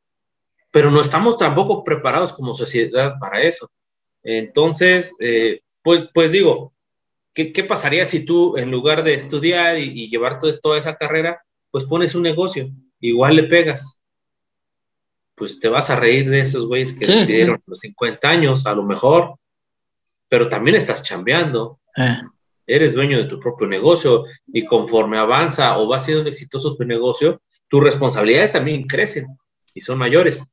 [0.71, 3.69] Pero no estamos tampoco preparados como sociedad para eso.
[4.23, 6.73] Entonces, eh, pues, pues digo,
[7.33, 11.41] ¿qué, ¿qué, pasaría si tú, en lugar de estudiar y, y llevar toda esa carrera,
[11.71, 12.69] pues pones un negocio?
[12.99, 13.97] igual le pegas.
[15.35, 18.83] Pues te vas a reír de esos güeyes que sí, los 50 años, a lo
[18.83, 19.35] mejor,
[20.27, 21.79] pero también estás chambeando.
[21.95, 22.17] Eh.
[22.65, 27.41] Eres dueño de tu propio negocio y conforme avanza o va siendo exitoso tu negocio,
[27.67, 29.27] tus responsabilidades también crecen
[29.73, 30.43] y son mayores.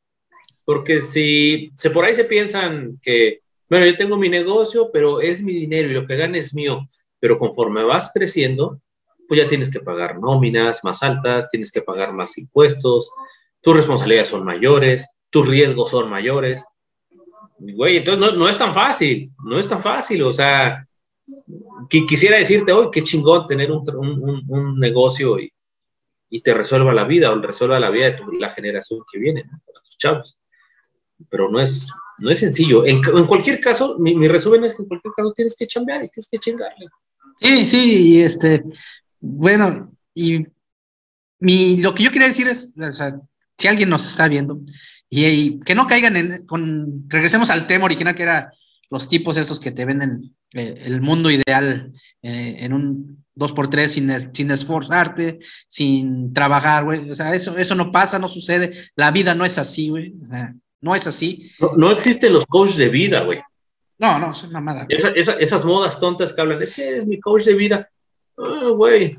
[0.65, 5.43] Porque si, si por ahí se piensan que, bueno, yo tengo mi negocio, pero es
[5.43, 6.89] mi dinero y lo que gane es mío,
[7.21, 8.81] pero conforme vas creciendo,
[9.29, 13.11] pues ya tienes que pagar nóminas más altas, tienes que pagar más impuestos,
[13.61, 16.65] tus responsabilidades son mayores, tus riesgos son mayores.
[17.59, 20.87] Güey, entonces no, es tan fácil, no es tan fácil, o sea,
[21.89, 25.51] quisiera decirte hoy, qué chingón tener un, negocio y,
[26.43, 29.61] te resuelva la vida o resuelva la vida de la generación que viene, ¿no?
[29.85, 30.37] tus chavos.
[31.31, 32.85] Pero no es, no es sencillo.
[32.87, 36.29] En, cualquier caso, mi, resumen es que en cualquier caso tienes que chambear y tienes
[36.31, 36.87] que chingarle.
[37.41, 38.63] Sí, sí, y este,
[39.21, 40.47] bueno, y
[41.41, 42.73] mi, lo que yo quería decir es,
[43.59, 44.61] si alguien nos está viendo,
[45.11, 48.53] y, que no caigan en, con, regresemos al tema original que era
[48.91, 54.35] los tipos esos que te venden eh, el mundo ideal eh, en un 2x3 sin,
[54.35, 57.11] sin esforzarte, sin trabajar, güey.
[57.11, 58.73] O sea, eso, eso no pasa, no sucede.
[58.95, 60.15] La vida no es así, güey.
[60.23, 61.51] O sea, no es así.
[61.79, 63.41] No, existen los coaches de vida, güey.
[63.99, 64.87] No, no, es mamada.
[64.89, 67.89] esas modas tontas que hablan, es que es mi coach de vida.
[68.37, 69.17] Ah, güey.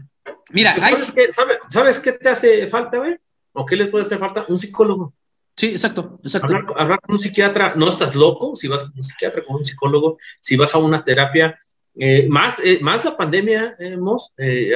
[0.52, 1.30] Mira, ¿Sabes, qué,
[1.70, 3.18] ¿Sabes qué te hace falta, güey?
[3.54, 4.46] ¿O qué le puede hacer falta?
[4.48, 5.16] Un psicólogo.
[5.56, 6.54] Sí, exacto, exacto.
[6.78, 10.20] Hablar, con un psiquiatra, no estás loco si vas con un psiquiatra, con un psicólogo,
[10.40, 11.58] si vas a una terapia.
[11.96, 14.74] Eh, más, eh, más la pandemia hemos, eh,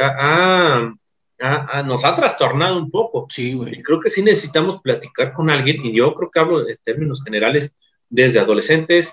[1.85, 3.27] nos ha trastornado un poco.
[3.29, 3.81] Sí, güey.
[3.81, 7.71] Creo que sí necesitamos platicar con alguien, y yo creo que hablo en términos generales,
[8.09, 9.11] desde adolescentes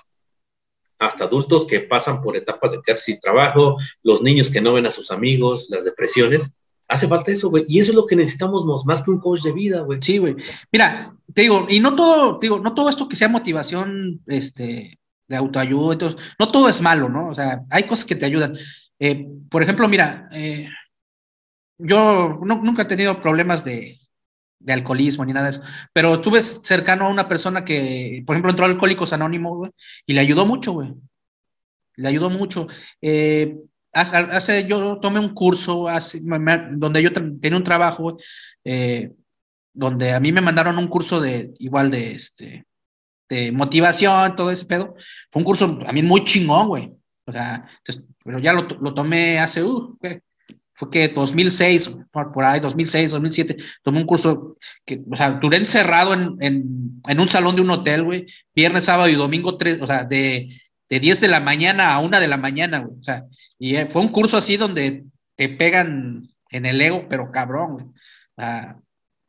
[0.99, 4.87] hasta adultos que pasan por etapas de quedarse sin trabajo, los niños que no ven
[4.87, 6.51] a sus amigos, las depresiones
[6.89, 7.65] Hace falta eso, güey.
[7.67, 9.99] Y eso es lo que necesitamos más que un coach de vida, güey.
[10.01, 10.35] Sí, güey.
[10.71, 14.97] Mira, te digo, y no todo, te digo, no todo esto que sea motivación, este,
[15.27, 17.27] de autoayuda, todo, no todo es malo, ¿no?
[17.27, 18.57] O sea, hay cosas que te ayudan.
[18.99, 20.69] Eh, por ejemplo, mira, eh,
[21.77, 23.99] yo nunca he tenido problemas de,
[24.67, 25.61] alcoholismo ni nada de eso,
[25.93, 29.71] pero tuve cercano a una persona que, por ejemplo, entró Alcohólicos Anónimos, güey,
[30.05, 30.93] y le ayudó mucho, güey.
[31.95, 32.67] Le ayudó mucho.
[33.01, 33.57] Eh,
[33.93, 38.17] hace, yo tomé un curso hace, donde yo tenía un trabajo,
[38.63, 39.13] eh,
[39.73, 42.67] donde a mí me mandaron un curso de igual de este
[43.29, 44.95] de motivación, todo ese pedo.
[45.29, 46.93] Fue un curso mí muy chingón, güey.
[47.25, 47.67] O sea,
[48.23, 49.97] pero ya lo, lo tomé hace, uh,
[50.77, 55.57] fue que 2006, por, por, ahí, 2006, 2007, tomé un curso que, o sea, duré
[55.57, 59.81] encerrado en, en, en un salón de un hotel, güey, viernes, sábado y domingo, tres,
[59.81, 60.49] o sea, de,
[60.87, 62.99] de 10 de la mañana a 1 de la mañana, güey.
[62.99, 63.25] O sea,
[63.57, 67.85] y eh, fue un curso así donde te pegan en el ego, pero cabrón, güey.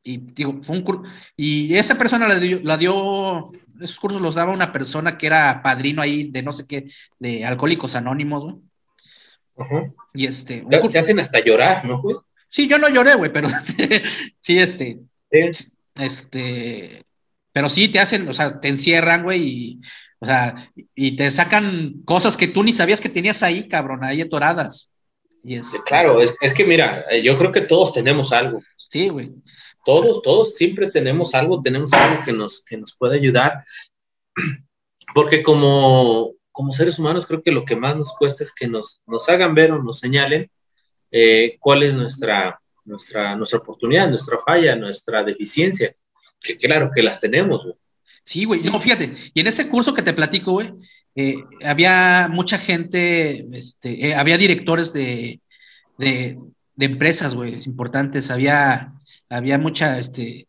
[0.03, 1.03] y digo, fue un curso.
[1.35, 5.63] Y esa persona la dio, la dio, esos cursos los daba una persona que era
[5.63, 8.68] padrino ahí de no sé qué, de Alcohólicos Anónimos, güey.
[10.15, 10.65] Y este.
[10.91, 12.17] Te, hacen hasta llorar, ¿no, güey?
[12.51, 13.49] Sí, yo no lloré, güey, pero
[14.41, 15.01] sí, este.
[15.31, 17.05] Este.
[17.53, 19.81] Pero sí te hacen, o sea, te encierran, güey, y
[20.21, 20.55] o sea,
[20.95, 24.95] y te sacan cosas que tú ni sabías que tenías ahí, cabrón, ahí atoradas.
[25.45, 25.69] Y es...
[25.87, 28.61] Claro, es, que mira, eh, yo creo que todos tenemos algo.
[28.77, 29.31] Sí, güey.
[29.85, 33.65] Todos, todos siempre tenemos algo, tenemos algo que nos, que nos puede ayudar.
[35.15, 39.01] Porque como, como seres humanos creo que lo que más nos cuesta es que nos,
[39.07, 40.51] nos hagan ver o nos señalen
[41.09, 45.95] eh, cuál es nuestra, nuestra, nuestra oportunidad, nuestra falla, nuestra deficiencia.
[46.41, 47.77] Que claro que las tenemos, güey.
[48.25, 50.73] Sí, güey, no, fíjate, y en ese curso que te platico, güey,
[51.15, 55.41] eh, había mucha gente, este, eh, había directores de,
[55.97, 56.37] de,
[56.77, 58.95] empresas, güey, importantes, había,
[59.29, 60.49] había mucha, este,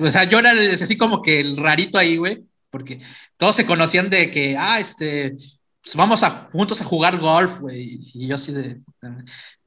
[0.00, 2.42] o sea, yo era así como que el rarito ahí, güey,
[2.74, 2.98] porque
[3.36, 5.36] todos se conocían de que, ah, este,
[5.80, 8.80] pues vamos a, juntos a jugar golf, güey, y yo así de,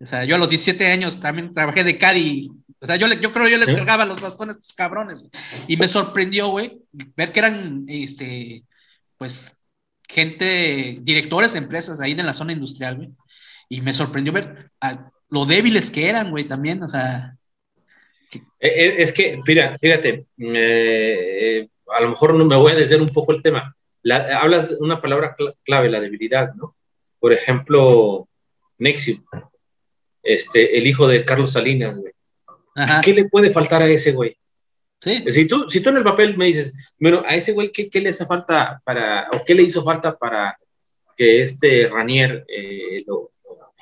[0.01, 3.31] o sea, yo a los 17 años también trabajé de caddy o sea, yo, yo
[3.33, 5.23] creo que yo les cargaba los bastones a estos cabrones.
[5.67, 6.79] Y me sorprendió, güey,
[7.15, 8.63] ver que eran, este,
[9.17, 9.59] pues,
[10.07, 13.09] gente, directores de empresas ahí en la zona industrial, güey.
[13.67, 14.71] Y me sorprendió ver
[15.29, 17.35] lo débiles que eran, güey, también, o sea.
[18.31, 23.01] Eh, eh, es que, mira, fíjate, eh, a lo mejor no me voy a desviar
[23.01, 23.75] un poco el tema.
[24.39, 26.75] hablas una palabra clave, la debilidad, ¿no?
[27.19, 28.27] Por ejemplo,
[28.77, 29.23] Nexium,
[30.21, 32.13] este, el hijo de Carlos Salinas, güey
[33.03, 34.37] ¿Qué le puede faltar a ese güey?
[35.01, 35.23] Sí.
[35.29, 38.09] Si tú, si tú en el papel me dices, bueno, a ese güey, ¿qué, le
[38.09, 40.57] hace falta para, o qué le hizo falta para
[41.15, 43.31] que este Ranier eh, lo,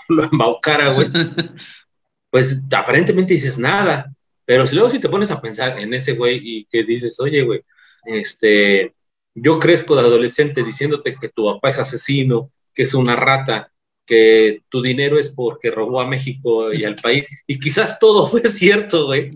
[0.10, 1.08] lo embaucara, güey?
[2.30, 4.12] pues aparentemente dices nada.
[4.46, 7.44] Pero si luego si te pones a pensar en ese güey y que dices, oye,
[7.44, 7.62] güey,
[8.06, 8.94] este,
[9.34, 13.72] yo crezco de adolescente diciéndote que tu papá es asesino, que es una rata,
[14.06, 18.42] que tu dinero es porque robó a México y al país, y quizás todo fue
[18.48, 19.34] cierto, güey.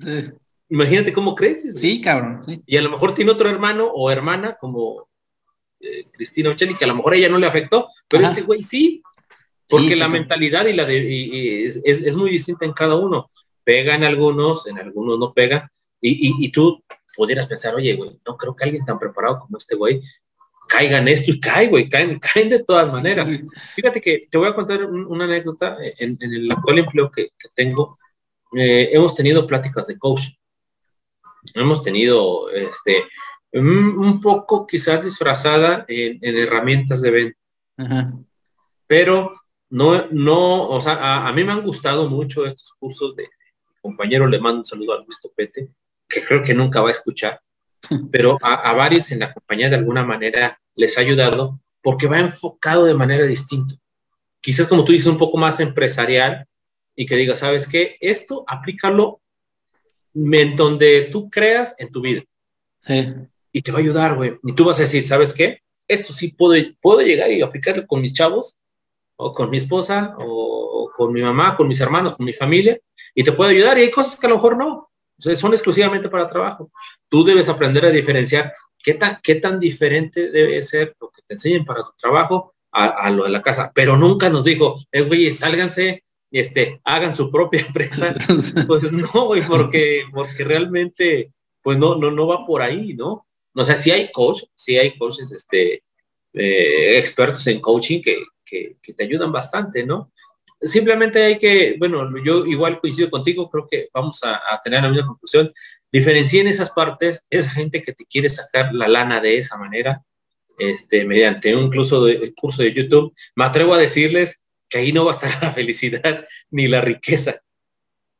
[0.69, 1.79] Imagínate cómo creces.
[1.79, 2.43] Sí, cabrón.
[2.65, 5.09] Y a lo mejor tiene otro hermano o hermana como
[5.79, 8.61] eh, Cristina Ocelli, que a lo mejor a ella no le afectó, pero este güey
[8.61, 9.01] sí.
[9.67, 13.29] Porque la mentalidad y la de, es, es, muy distinta en cada uno.
[13.63, 15.71] Pega en algunos, en algunos no pega.
[16.01, 16.83] Y, y, tú
[17.19, 20.01] pudieras pensar, oye, güey, no creo que alguien tan preparado como este güey
[20.69, 23.29] caiga en esto y cae, güey, caen, caen de todas maneras.
[23.75, 25.75] Fíjate que te voy a contar una anécdota.
[25.97, 27.97] En, en, el actual empleo que, que tengo,
[28.55, 30.29] eh, hemos tenido pláticas de coach.
[31.53, 33.03] Hemos tenido, este,
[33.51, 38.15] un, poco quizás disfrazada en, en herramientas de venta.
[38.87, 39.33] Pero
[39.71, 43.27] no, no, o sea, a, mí me han gustado mucho estos cursos de,
[43.81, 45.69] compañero, le mando un saludo a Luis Topete,
[46.09, 47.39] que creo que nunca va a escuchar,
[48.11, 52.85] pero a, varios en la compañía de alguna manera les ha ayudado porque va enfocado
[52.85, 53.75] de manera distinta.
[54.41, 56.45] Quizás como tú dices, un poco más empresarial
[56.95, 57.97] y que diga, ¿sabes qué?
[57.99, 59.21] Esto aplícalo
[60.13, 62.23] en donde tú creas en tu vida.
[62.79, 63.13] Sí.
[63.51, 64.37] Y te va a ayudar, güey.
[64.43, 65.61] Y tú vas a decir, ¿sabes qué?
[65.87, 68.57] Esto sí puedo, puedo llegar y aplicarlo con mis chavos
[69.15, 72.79] o con mi esposa, o, con mi mamá, con mis hermanos, con mi familia,
[73.13, 73.77] y te puede ayudar.
[73.77, 74.88] Y hay cosas que a lo mejor no,
[75.19, 76.71] son exclusivamente para trabajo.
[77.07, 81.35] Tú debes aprender a diferenciar qué tan, qué tan diferente debe ser lo que te
[81.35, 83.71] enseñen para tu trabajo a, lo de la casa.
[83.73, 88.15] Pero nunca nos dijo, eh, güey, sálganse, este, hagan su propia empresa.
[88.67, 93.25] pues no, güey, porque, porque realmente, pues no, no, no va por ahí, ¿no?
[93.53, 95.83] O sea, sí hay coach, sí hay coaches, este,
[96.33, 100.11] eh, expertos en coaching que, que, te ayudan bastante, ¿no?
[100.61, 105.07] Simplemente hay que, bueno, yo igual coincido contigo, creo que vamos a, tener la misma
[105.07, 105.53] conclusión.
[105.91, 110.03] Diferencien esas partes, esa gente que te quiere sacar la lana de esa manera,
[110.57, 115.05] este, mediante un curso de, curso de YouTube, me atrevo a decirles que ahí no
[115.05, 117.41] va a estar la felicidad ni la riqueza.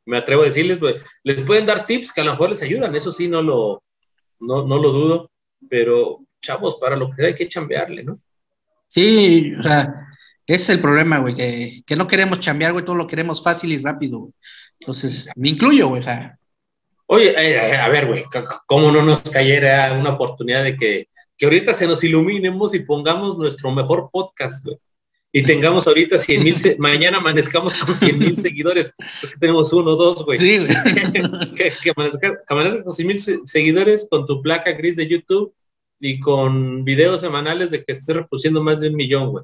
[0.05, 2.95] Me atrevo a decirles, pues, les pueden dar tips que a lo mejor les ayudan,
[2.95, 3.83] eso sí, no lo,
[4.39, 5.31] no, no lo dudo,
[5.69, 8.19] pero chavos, para lo que hay que chambearle, ¿no?
[8.87, 10.08] Sí, o sea,
[10.49, 13.77] ese es el problema, güey, que, no queremos chambear, güey, todo lo queremos fácil y
[13.77, 14.31] rápido.
[14.79, 16.01] Entonces, me incluyo, güey.
[17.05, 18.23] Oye, eh, eh, a ver, güey,
[18.65, 21.07] ¿cómo no nos cayera una oportunidad de que,
[21.37, 24.77] que ahorita se nos iluminemos y pongamos nuestro mejor podcast, güey?
[25.31, 30.25] Y tengamos ahorita 100 mil, mañana amanezcamos con 100 mil seguidores, porque tenemos uno, dos,
[30.25, 30.39] güey.
[30.39, 30.69] Sí, güey.
[31.55, 35.53] que, que, amanezca, con 100 mil seguidores con tu placa gris de YouTube
[35.99, 39.43] y con videos semanales de que estés reproduciendo más de un millón, güey.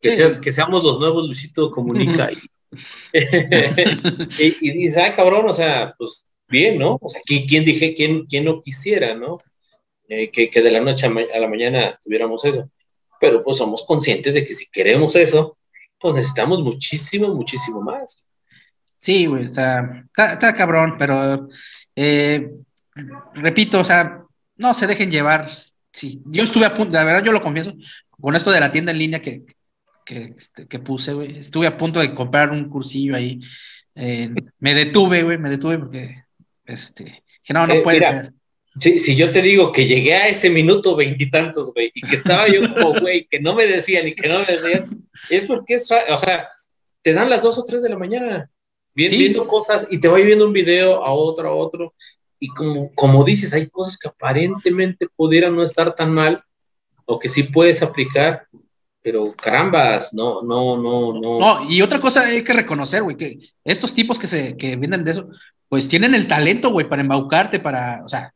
[0.00, 2.30] Que, seas, que seamos los nuevos Luisito Comunica.
[3.12, 6.98] y, y, dice, ah, cabrón, o sea, pues bien, ¿no?
[7.00, 9.38] O sea, ¿quién, dije, quién, quién no quisiera, ¿no?
[10.08, 12.68] Eh, que, que, de la noche a, la mañana tuviéramos eso.
[13.20, 15.56] Pero pues somos conscientes de que si queremos eso,
[15.98, 18.22] pues necesitamos muchísimo, muchísimo más.
[18.96, 21.48] Sí, güey, o sea, está, cabrón, pero
[21.94, 22.50] eh,
[23.34, 24.22] repito, o sea,
[24.56, 25.50] no se dejen llevar.
[25.92, 27.72] Sí, yo estuve a punto, la verdad yo lo confieso,
[28.10, 29.44] con esto de la tienda en línea que,
[30.10, 31.38] que, este, que puse, güey.
[31.38, 33.40] Estuve a punto de comprar un cursillo ahí.
[33.94, 36.24] Eh, me detuve, güey, me detuve porque,
[36.64, 38.32] este, que no, no eh, puede ser.
[38.80, 42.60] Si, yo te digo que llegué a ese minuto veintitantos, güey, y que estaba yo
[42.74, 44.88] como, güey, que no me decían y que no me decían,
[45.28, 46.48] es porque, es, o sea,
[47.02, 48.50] te dan las dos o tres de la mañana
[48.92, 51.94] viendo, cosas y te va viendo un video a otro, a otro,
[52.40, 56.42] y como, como dices, hay cosas que aparentemente pudieran no estar tan mal
[57.04, 58.46] o que sí puedes aplicar,
[59.02, 61.38] pero carambas, no, no, no, no.
[61.38, 65.04] No, y otra cosa hay que reconocer, güey, que estos tipos que se que vienen
[65.04, 65.28] de eso,
[65.68, 68.34] pues tienen el talento, güey, para embaucarte, para, o sea,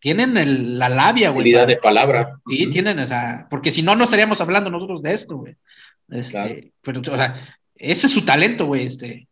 [0.00, 1.50] tienen el, la labia, güey.
[1.52, 2.38] de palabra.
[2.48, 5.56] Sí, tienen, o sea, porque si no, no estaríamos hablando nosotros de esto, güey.
[6.10, 9.26] Este, pero, o sea, ese es su talento, güey, este.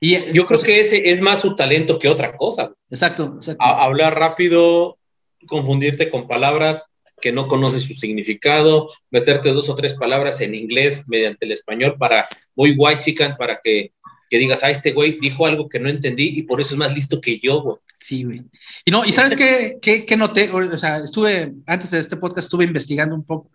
[0.00, 2.72] Y, Yo creo que ese es más su talento que otra cosa.
[2.90, 3.64] Exacto, exacto.
[3.64, 4.98] hablar rápido,
[5.46, 6.84] confundirte con palabras,
[7.24, 11.96] que no conoces su significado, meterte dos o tres palabras en inglés mediante el español
[11.98, 13.92] para muy white chican para que,
[14.28, 16.94] que digas, ah, este güey dijo algo que no entendí y por eso es más
[16.94, 17.76] listo que yo, güey.
[17.98, 18.42] Sí, güey.
[18.84, 22.44] Y no, y sabes qué, qué, qué noté, o sea, estuve, antes de este podcast
[22.44, 23.50] estuve investigando un poco,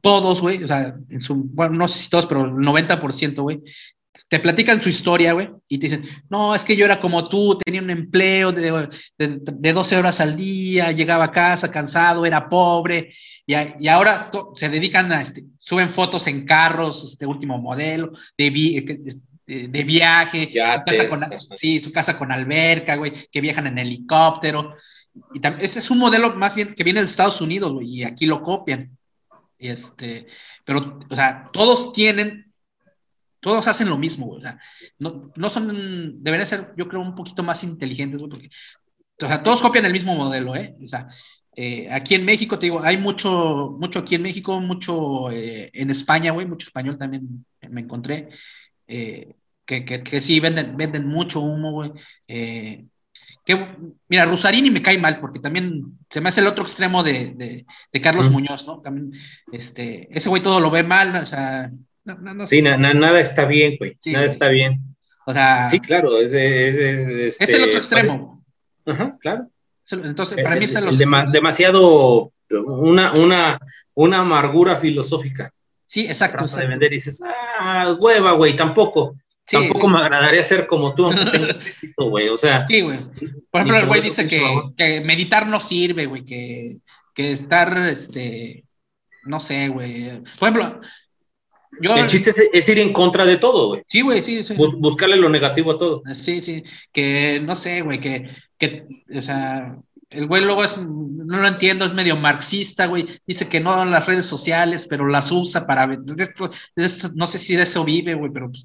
[0.00, 3.60] todos, güey, o sea, en su, bueno, no sé si todos, pero el 90%, güey,
[4.30, 7.58] te platican su historia, güey, y te dicen, no, es que yo era como tú,
[7.58, 13.12] tenía un empleo de, de, 12 horas al día, llegaba a casa cansado, era pobre,
[13.44, 19.08] y, y ahora se dedican a, este, suben fotos en carros, este último modelo, de,
[19.46, 21.24] de, viaje, su casa, con,
[21.56, 24.76] sí, su casa con alberca, güey, que viajan en helicóptero.
[25.34, 28.26] Y ese es un modelo más bien que viene de Estados Unidos, güey, y aquí
[28.26, 28.96] lo copian.
[29.58, 30.28] Este,
[30.64, 32.49] pero, o sea, todos tienen
[33.40, 34.58] todos hacen lo mismo, O sea,
[34.98, 38.50] no, no son, deberían ser, yo creo, un poquito más inteligentes, güey, porque,
[39.22, 40.76] o sea, todos copian el mismo modelo, ¿eh?
[40.84, 41.08] O sea,
[41.56, 45.90] eh, aquí en México, te digo, hay mucho, mucho aquí en México, mucho eh, en
[45.90, 48.28] España, güey, mucho español también me encontré,
[48.86, 49.34] eh,
[49.64, 51.92] que, que, que, sí venden, venden mucho humo, güey.
[53.44, 53.76] Que,
[54.08, 57.66] mira, Rusarini me cae mal porque también se me hace el otro extremo de, de,
[57.92, 58.80] de Carlos Muñoz, ¿no?
[58.80, 59.12] También,
[59.50, 61.70] este, ese güey todo lo ve mal, o sea,
[62.14, 64.80] no, no, no sí, na, na, nada está bien, güey, sí, nada está bien.
[65.26, 68.44] O sea, sí, claro, es, es, es, este, es el otro extremo.
[68.86, 69.46] Ajá, claro.
[69.90, 73.58] Entonces, para mí es el, el dema, demasiado, una, una,
[73.94, 75.52] una amargura filosófica.
[75.84, 76.44] Sí, exacto.
[76.44, 76.62] exacto.
[76.62, 79.14] de vender y dices, ah, hueva, güey, tampoco.
[79.46, 79.92] Sí, Tampoco sí.
[79.92, 82.28] me agradaría ser como tú, aunque tengas éxito, güey.
[82.28, 82.64] O sea.
[82.66, 83.00] Sí, güey.
[83.50, 84.40] Por ejemplo, el güey dice que,
[84.76, 86.24] que, meditar no sirve, güey.
[86.24, 86.76] Que,
[87.12, 88.64] que estar, este.
[89.24, 90.22] No sé, güey.
[90.38, 90.80] Por ejemplo.
[91.80, 93.82] Yo, el chiste es, es, ir en contra de todo, güey.
[93.86, 94.54] Sí, güey, sí, sí.
[94.54, 96.02] Bus, buscarle lo negativo a todo.
[96.14, 96.62] Sí, sí.
[96.92, 98.00] Que no sé, güey.
[98.00, 99.76] Que, que, o sea,
[100.10, 103.06] el güey luego es, no lo entiendo, es medio marxista, güey.
[103.26, 105.86] Dice que no las redes sociales, pero las usa para.
[105.86, 108.64] De esto, de esto, no sé si de eso vive, güey, pero pues,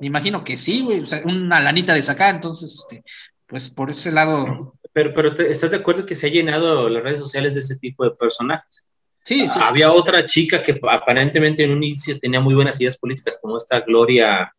[0.00, 3.04] me imagino que sí, güey, o sea, una lanita de sacar, entonces, este,
[3.46, 4.74] pues por ese lado.
[4.92, 7.76] Pero, pero te, ¿estás de acuerdo que se ha llenado las redes sociales de ese
[7.76, 8.84] tipo de personajes?
[9.22, 9.60] Sí, sí.
[9.62, 13.80] Había otra chica que aparentemente en un inicio tenía muy buenas ideas políticas, como esta
[13.80, 14.52] Gloria.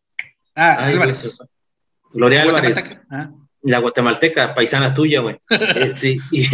[0.54, 1.38] Ah, Ay, Álvarez.
[2.12, 2.76] Gloria Álvarez.
[3.10, 3.30] Ah.
[3.62, 5.38] La guatemalteca, paisana tuya, güey.
[5.76, 6.46] este, y,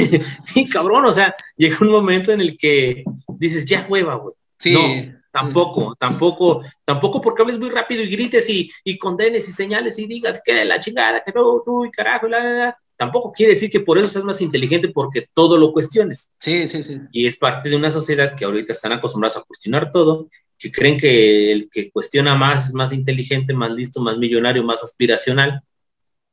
[0.55, 3.05] y, cabrón, o sea, llega un momento en el que
[3.39, 4.35] dices, ya hueva, güey.
[4.59, 4.73] Sí.
[4.73, 9.99] No, Tampoco, tampoco, tampoco porque hables muy rápido y grites y, y condenes y señales
[9.99, 12.79] y digas que la chingada, que no, no, y carajo, la, la, la.
[12.99, 16.33] Tampoco quiere decir que por eso seas más inteligente porque todo lo cuestiones.
[16.41, 16.99] Sí, sí, sí.
[17.13, 20.29] Y es parte de una sociedad que ahorita están acostumbrados a cuestionar todo,
[20.59, 24.83] que creen que el que cuestiona más es más inteligente, más listo, más millonario, más
[24.83, 25.63] aspiracional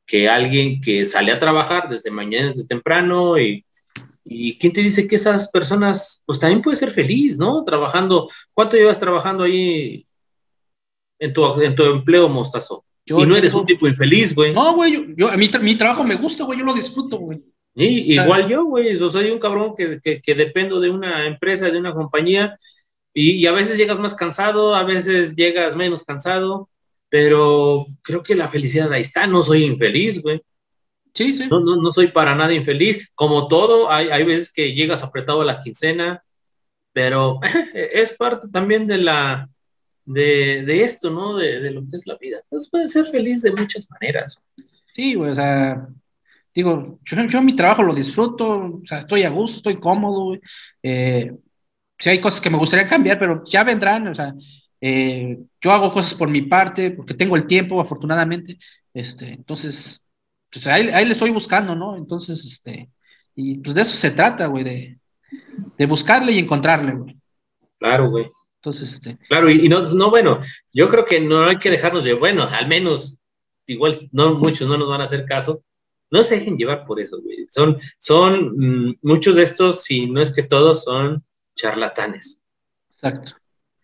[0.04, 3.64] que alguien que sale a trabajar desde mañana, desde temprano y
[4.28, 7.62] ¿Y quién te dice que esas personas, pues también puede ser feliz, ¿no?
[7.62, 8.28] Trabajando.
[8.52, 10.04] ¿Cuánto llevas trabajando ahí
[11.20, 12.84] en tu, en tu empleo, Mostazo?
[13.06, 14.52] Yo, y no eres un tipo infeliz, güey.
[14.52, 17.40] No, güey, yo, yo, a mí mi trabajo me gusta, güey, yo lo disfruto, güey.
[17.74, 21.70] Y, igual yo, güey, yo soy un cabrón que, que, que, dependo de una empresa,
[21.70, 22.56] de una compañía,
[23.14, 26.68] y, y, a veces llegas más cansado, a veces llegas menos cansado,
[27.08, 30.42] pero creo que la felicidad ahí está, no soy infeliz, güey.
[31.14, 31.46] Sí, sí.
[31.48, 33.10] No, no, no, soy para nada infeliz.
[33.14, 36.22] Como todo, hay, hay veces que llegas apretado a la quincena,
[36.92, 37.40] pero
[37.74, 39.48] es parte también de la
[40.06, 41.36] de, de esto, ¿no?
[41.36, 42.38] De, de, lo que es la vida.
[42.48, 44.40] Pues puedes ser feliz de muchas maneras.
[44.92, 45.88] Sí, güey, o sea,
[46.54, 50.40] digo, yo, yo, mi trabajo lo disfruto, o sea, estoy a gusto, estoy cómodo, güey.
[50.82, 51.32] Eh,
[51.98, 54.34] sí hay cosas que me gustaría cambiar, pero ya vendrán, o sea,
[54.80, 58.58] eh, yo hago cosas por mi parte, porque tengo el tiempo, afortunadamente,
[58.94, 60.02] este, entonces,
[60.50, 61.96] pues ahí, ahí, le estoy buscando, ¿no?
[61.96, 62.90] Entonces, este,
[63.34, 64.98] y pues de eso se trata, güey, de,
[65.76, 67.20] de, buscarle y encontrarle, güey.
[67.78, 68.26] Claro, güey.
[68.66, 69.16] Entonces, este.
[69.28, 70.40] Claro, y, y, no, no, bueno,
[70.72, 73.16] yo creo que no hay que dejarnos de, bueno, al menos,
[73.64, 75.62] igual, no muchos no nos van a hacer caso,
[76.10, 77.46] no se dejen llevar por eso, güey.
[77.48, 82.40] Son, son, mmm, muchos de estos, si no es que todos, son charlatanes.
[82.90, 83.34] Exacto.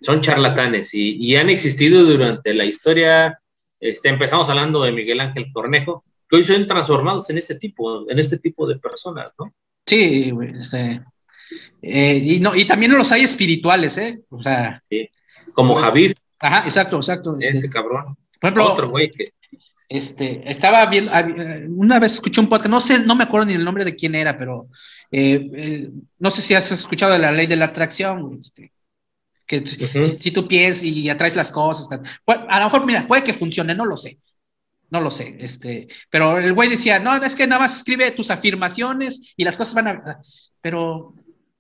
[0.01, 3.39] Son charlatanes y, y han existido durante la historia.
[3.79, 8.19] Este, empezamos hablando de Miguel Ángel Cornejo, que hoy son transformados en este tipo, en
[8.19, 9.55] este tipo de personas, ¿no?
[9.87, 11.05] Sí, güey, este,
[11.83, 14.21] eh, y, no, y también los hay espirituales, ¿eh?
[14.31, 14.83] O sea.
[14.89, 15.09] Sí.
[15.53, 16.15] Como Javier.
[16.41, 17.37] Ajá, exacto, exacto.
[17.39, 18.17] Este, ese cabrón.
[18.41, 19.33] Por ejemplo, otro güey que.
[19.89, 23.53] Este, estaba viendo, eh, una vez escuché un podcast, no sé, no me acuerdo ni
[23.53, 24.69] el nombre de quién era, pero
[25.11, 28.73] eh, eh, no sé si has escuchado de la ley de la atracción, este,
[29.47, 30.03] que uh -huh.
[30.03, 31.89] si, si, tú piensas y atraes las cosas,
[32.27, 34.19] a lo mejor, mira, puede que funcione, no lo sé,
[34.89, 38.31] no lo sé, este, pero el güey decía, no, es que nada más escribe tus
[38.31, 40.23] afirmaciones y las cosas van a,
[40.63, 41.13] pero,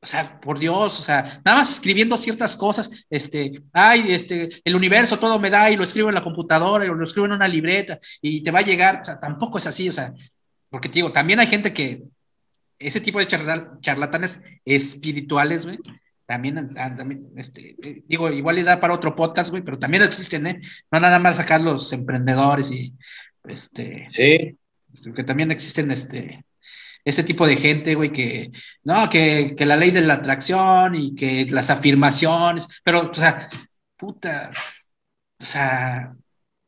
[0.02, 4.74] o sea, por Dios, o sea, nada más escribiendo ciertas cosas, este, ay, este, el
[4.74, 7.46] universo todo me da y lo escribo en la computadora y lo escribo en una
[7.46, 10.12] libreta y te va a llegar, o sea, tampoco es así, o sea,
[10.68, 12.02] porque te digo, también hay gente que,
[12.80, 15.78] ese tipo de charla, charlatanes espirituales, güey,
[16.26, 17.76] también, también este,
[18.08, 20.60] digo, igual le da para otro podcast, güey, pero también existen, ¿eh?
[20.90, 22.92] No nada más acá los emprendedores y,
[23.44, 24.58] este, sí,
[25.14, 26.44] que también existen, este,
[27.04, 28.50] ese tipo de gente, güey, que,
[28.84, 33.48] no, que, que, la ley de la atracción y que las afirmaciones, pero, o sea,
[33.96, 34.86] putas,
[35.40, 36.14] o sea.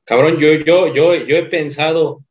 [0.05, 2.22] Cabrón, yo, yo, yo, yo he pensado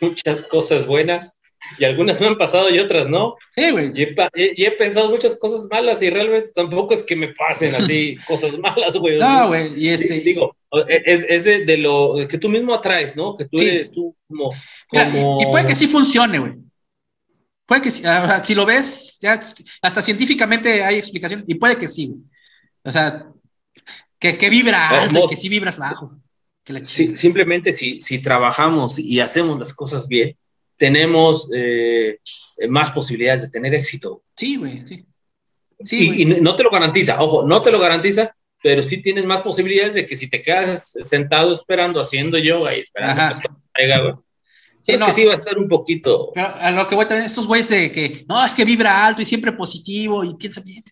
[0.00, 1.40] muchas cosas buenas
[1.78, 3.36] y algunas me han pasado y otras no.
[3.54, 3.92] Sí, güey.
[3.94, 4.02] Y,
[4.34, 8.56] y, he pensado muchas cosas malas y realmente tampoco es que me pasen así cosas
[8.58, 9.18] malas, güey.
[9.18, 10.20] No, güey, y este...
[10.20, 10.56] Digo,
[10.88, 13.36] es, es de, de, lo que tú mismo atraes, ¿no?
[13.36, 13.90] Que tú, sí.
[13.92, 14.50] tú como...
[14.88, 15.38] como...
[15.40, 16.52] y puede que sí funcione, güey.
[17.70, 19.40] Puede que sí, uh, si lo ves, ya
[19.80, 22.20] hasta científicamente hay explicación, y puede que sí, güey.
[22.82, 23.26] O sea,
[24.18, 26.20] Que, que vibra alto, que sí vibras bajo.
[26.82, 30.36] simplemente si, si trabajamos y hacemos las cosas bien,
[30.76, 32.18] tenemos eh,
[32.68, 34.24] más posibilidades de tener éxito.
[34.36, 35.06] Sí, güey,
[35.84, 36.22] sí.
[36.22, 39.94] y, no te lo garantiza, ojo, no te lo garantiza, pero sí tienes más posibilidades
[39.94, 44.18] de que si te quedas sentado esperando, haciendo yoga y esperando que caiga,
[44.82, 45.06] Sí, no.
[45.06, 46.30] que sí va a estar un poquito.
[46.34, 49.22] Pero a lo que voy también, estos güeyes de que, no, es que vibra alto
[49.22, 50.82] y siempre positivo y piensa bien.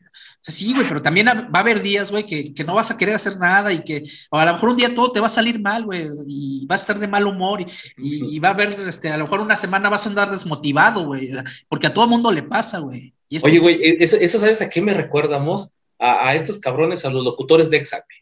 [0.40, 2.90] O sea, sí, güey, pero también va a haber días, güey, que, que, no vas
[2.90, 5.26] a querer hacer nada y que, o a lo mejor un día todo te va
[5.26, 7.66] a salir mal, güey, y vas a estar de mal humor y,
[7.96, 11.32] y, va a haber, este, a lo mejor una semana vas a andar desmotivado, güey,
[11.68, 13.12] porque a todo mundo le pasa, güey.
[13.42, 15.70] Oye, güey, eso, eso, ¿sabes a qué me recuerdamos?
[15.98, 18.14] A, a estos cabrones, a los locutores de Exapi.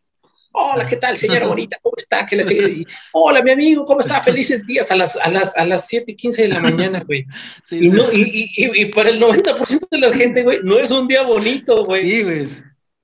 [0.58, 1.78] Hola, ¿qué tal, señora bonita?
[1.82, 2.26] ¿Cómo está?
[3.12, 4.22] Hola, mi amigo, ¿cómo está?
[4.22, 7.26] Felices días a las, a las, a las 7 y 15 de la mañana, güey.
[7.70, 11.06] y, No, y, y, y, para el 90% de la gente, güey, no es un
[11.06, 12.00] día bonito, güey.
[12.00, 12.46] Sí, güey.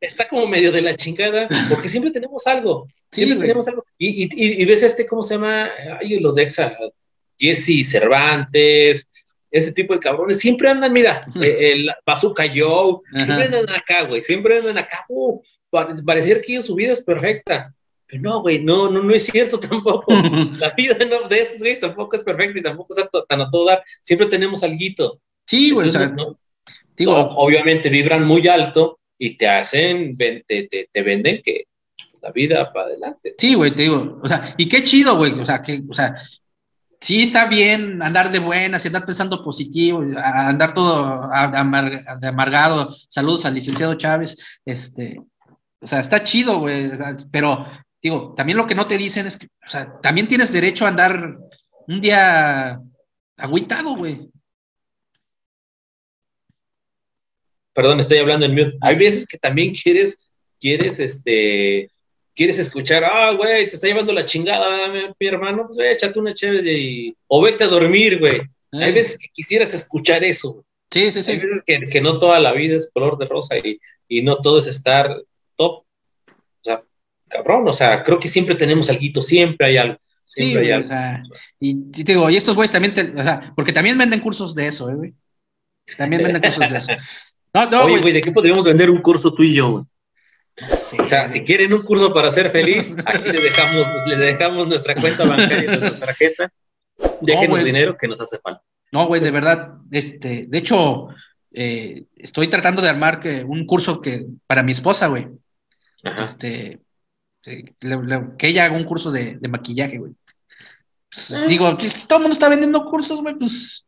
[0.00, 2.88] Está como medio de la chingada, porque siempre tenemos algo.
[3.10, 3.84] Siempre tenemos algo.
[3.98, 5.68] Y, y, ves este, ¿cómo se llama?
[6.00, 6.74] Ay, los de Exa,
[7.38, 9.10] Jesse Cervantes,
[9.50, 14.56] ese tipo de cabrones, siempre andan, mira, el Bazooka Joe, siempre andan acá, güey, siempre
[14.56, 15.38] andan acá, uh,
[16.04, 17.74] pareciera que su vida es perfecta.
[18.06, 20.12] Pero no, güey, no, no, no es cierto tampoco.
[20.12, 23.82] La vida de esos güeyes tampoco es perfecta y tampoco es tan a todo dar.
[24.02, 25.20] Siempre tenemos algo.
[25.46, 25.90] Sí, güey.
[26.96, 31.64] digo, obviamente vibran muy alto y te hacen, te, te, te venden que
[32.22, 33.34] la vida para adelante.
[33.38, 36.14] Sí, güey, te digo, o sea, y qué chido, güey, o sea, que, o sea,
[37.00, 42.94] sí está bien andar de buenas y andar pensando positivo, andar todo amargado.
[43.08, 45.20] Saludos al licenciado Chávez, este,
[45.82, 46.90] o sea, está chido, güey,
[47.30, 47.66] pero
[48.00, 50.88] digo, también lo que no te dicen es que, o sea, también tienes derecho a
[50.88, 51.38] andar
[51.88, 52.80] un día
[53.36, 54.28] agüitado, güey.
[57.72, 58.76] Perdón, estoy hablando en mute.
[58.80, 60.30] Hay veces que también quieres,
[60.60, 61.90] quieres, este,
[62.34, 66.72] quieres escuchar, ah, güey, te está llevando la chingada, mi, hermano, pues échate una chévere
[66.72, 68.42] y, o vete a dormir, güey.
[68.72, 68.92] Hay eh.
[68.92, 70.64] veces que quisieras escuchar eso.
[70.90, 71.32] Sí, sí, sí.
[71.32, 74.36] Hay veces que, que, no toda la vida es color de rosa y, y no
[74.36, 75.22] todo es estar.
[76.62, 76.82] O sea,
[77.28, 79.98] cabrón, o sea, creo que siempre tenemos algo, siempre hay algo.
[80.24, 80.90] Siempre hay algo.
[81.60, 84.68] y, te digo, y estos güeyes también, te, o sea, porque también venden cursos de
[84.68, 85.14] eso, ¿eh, güey.
[85.96, 86.92] También venden cursos de eso.
[87.54, 89.84] No, no, Oye, güey, ¿de qué podríamos vender un curso tú y yo, güey?
[91.00, 94.94] o sea, si quieren un curso para ser feliz, aquí les dejamos, les dejamos nuestra
[94.94, 96.52] cuenta bancaria, nuestra tarjeta.
[97.20, 98.62] Déjenos dinero que nos hace falta.
[98.90, 101.08] No, güey, de verdad, este, de hecho,
[101.52, 105.28] eh, estoy tratando de armar que, un curso que para mi esposa, güey.
[106.02, 106.80] Este,
[107.44, 107.74] eh,
[108.38, 110.12] que ella haga un curso de, maquillaje, güey.
[111.10, 111.46] Pues, ah.
[111.46, 113.86] Digo, pues, todo el mundo está vendiendo cursos, güey, pues.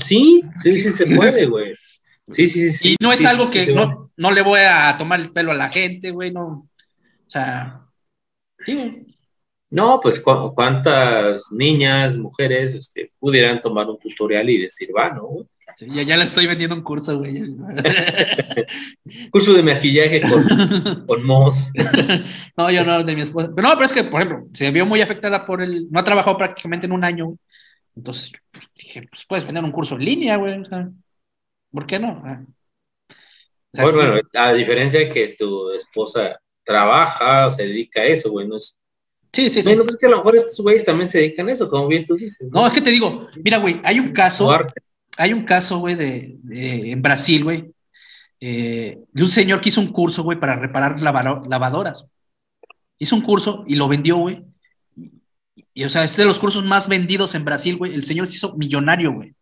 [0.00, 1.74] Sí, sí, sí se puede, güey.
[2.28, 2.92] Sí, sí, sí.
[2.92, 5.68] Y no es algo que no, no, le voy a tomar el pelo a la
[5.68, 6.68] gente, güey, no.
[7.26, 7.80] O sea,
[8.64, 9.06] sí.
[9.70, 15.46] No, pues cuántas niñas, mujeres, este, pudieran tomar un tutorial y decir, va, ¿no?
[15.78, 17.42] Ya, ya le estoy vendiendo un curso, güey.
[19.30, 21.70] curso de maquillaje con, con Moss.
[22.56, 23.50] no, yo no, de mi esposa.
[23.54, 25.90] Pero no, pero es que, por ejemplo, se vio muy afectada por el.
[25.90, 27.36] No ha trabajado prácticamente en un año.
[27.96, 30.62] Entonces, pues, dije, pues puedes vender un curso en línea, güey.
[31.70, 32.22] ¿Por qué no?
[32.24, 32.42] Ah.
[33.82, 38.76] bueno, a diferencia de que tu esposa trabaja, se dedica a eso, güey, no es.
[39.32, 39.68] Sí, sí, sí.
[39.68, 42.04] Bueno, pues que a lo mejor estos güeyes también se dedican a eso, como bien
[42.04, 42.50] tú dices.
[42.52, 44.50] No, es que te digo, mira, güey, hay un caso
[45.20, 46.38] hay un caso, güey, de,
[46.92, 47.70] en Brasil, güey,
[48.40, 52.06] eh, de un señor que hizo un curso, güey, para reparar lavadoras.
[52.98, 54.42] Hizo un curso y lo vendió, güey.
[55.74, 57.94] Y, o sea, es de los cursos más vendidos en Brasil, güey.
[57.94, 59.34] El señor se hizo millonario, güey.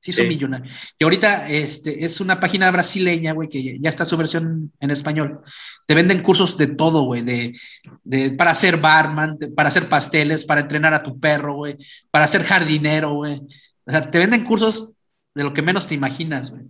[0.00, 0.70] Se hizo millonario.
[0.96, 5.40] Y ahorita este, es una página brasileña, güey, que ya está su versión en español.
[5.86, 7.58] Te venden cursos de todo, güey, de,
[8.04, 11.76] de, para hacer barman, para hacer pasteles, para entrenar a tu perro, güey,
[12.12, 13.40] para ser jardinero, güey.
[13.88, 14.92] O sea, te venden cursos
[15.34, 16.64] de lo que menos te imaginas, güey.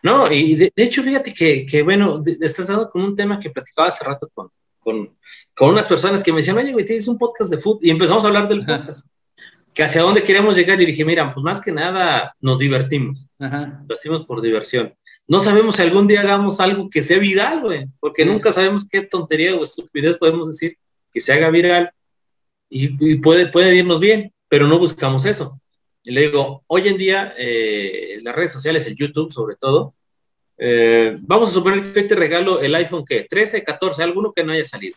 [0.00, 3.88] No, y de, hecho, fíjate que, que bueno, estás dando con un tema que platicaba
[3.88, 4.48] hace rato con,
[4.78, 5.16] con,
[5.52, 8.22] con, unas personas que me decían, oye, güey, tienes un podcast de fútbol, y empezamos
[8.22, 9.08] a hablar del podcast.
[9.74, 13.26] Que hacia dónde queremos llegar, y dije, mira, pues más que nada nos divertimos.
[13.38, 14.94] Lo hacemos por diversión.
[15.26, 19.02] No sabemos si algún día hagamos algo que sea viral, güey, porque nunca sabemos qué
[19.02, 20.78] tontería o estupidez podemos decir
[21.12, 21.90] que se haga viral
[22.70, 25.60] y, y puede, puede irnos bien pero no buscamos eso.
[26.02, 29.94] Y le digo, hoy en día, eh, las redes sociales, el YouTube sobre todo,
[30.58, 34.44] eh, vamos a suponer que hoy te regalo el iPhone que 13, 14, alguno que
[34.44, 34.96] no haya salido.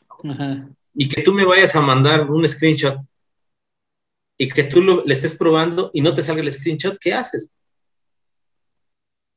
[0.94, 2.98] Y que tú me vayas a mandar un screenshot
[4.38, 7.50] y que tú lo, le estés probando y no te salga el screenshot, ¿qué haces?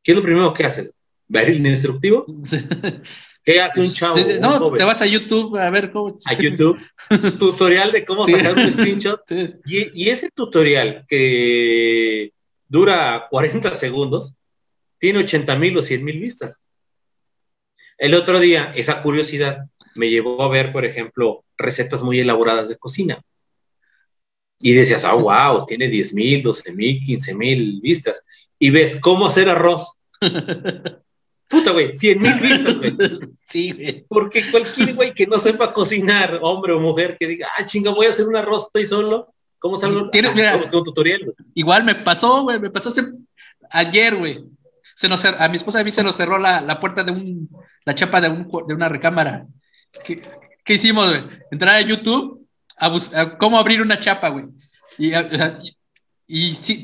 [0.02, 0.92] ¿Qué es lo primero que haces?
[1.26, 2.26] ¿Barril instructivo?
[3.44, 4.16] ¿Qué hace un chavo?
[4.40, 6.16] no, te vas a YouTube a ver cómo.
[6.26, 6.78] A YouTube,
[7.38, 9.20] tutorial de cómo sacar un screenshot.
[9.64, 12.32] Y, y, ese tutorial que
[12.68, 14.34] dura 40 segundos,
[14.98, 16.58] tiene 80 mil o 100 mil vistas.
[17.98, 22.76] El otro día, esa curiosidad me llevó a ver, por ejemplo, recetas muy elaboradas de
[22.76, 23.22] cocina.
[24.60, 28.22] Y decías, ah, wow, tiene 10 mil, 12 mil, 15 mil vistas.
[28.58, 29.98] Y ves cómo hacer arroz.
[31.52, 32.96] Puta, güey, 100 mil vistas, güey.
[33.42, 34.06] Sí, güey.
[34.08, 38.06] Porque cualquier güey que no sepa cocinar, hombre o mujer, que diga, ah, chinga, voy
[38.06, 39.34] a hacer un arroz, estoy solo.
[39.58, 40.08] ¿Cómo salgo?
[40.08, 41.34] ¿Tienes, ah, un tutorial.
[41.54, 42.90] Igual me pasó, güey, me pasó
[43.70, 44.42] ayer, güey.
[44.94, 47.50] Se nos, a mi esposa a mí se nos cerró la, la puerta de un,
[47.84, 49.46] la chapa de, un, de una recámara.
[50.04, 50.22] ¿Qué,
[50.64, 51.22] qué hicimos, güey?
[51.50, 52.48] Entrar a YouTube
[52.78, 54.46] a, buscar cómo abrir una chapa, güey.
[54.96, 55.12] Y,
[56.26, 56.82] y, sí,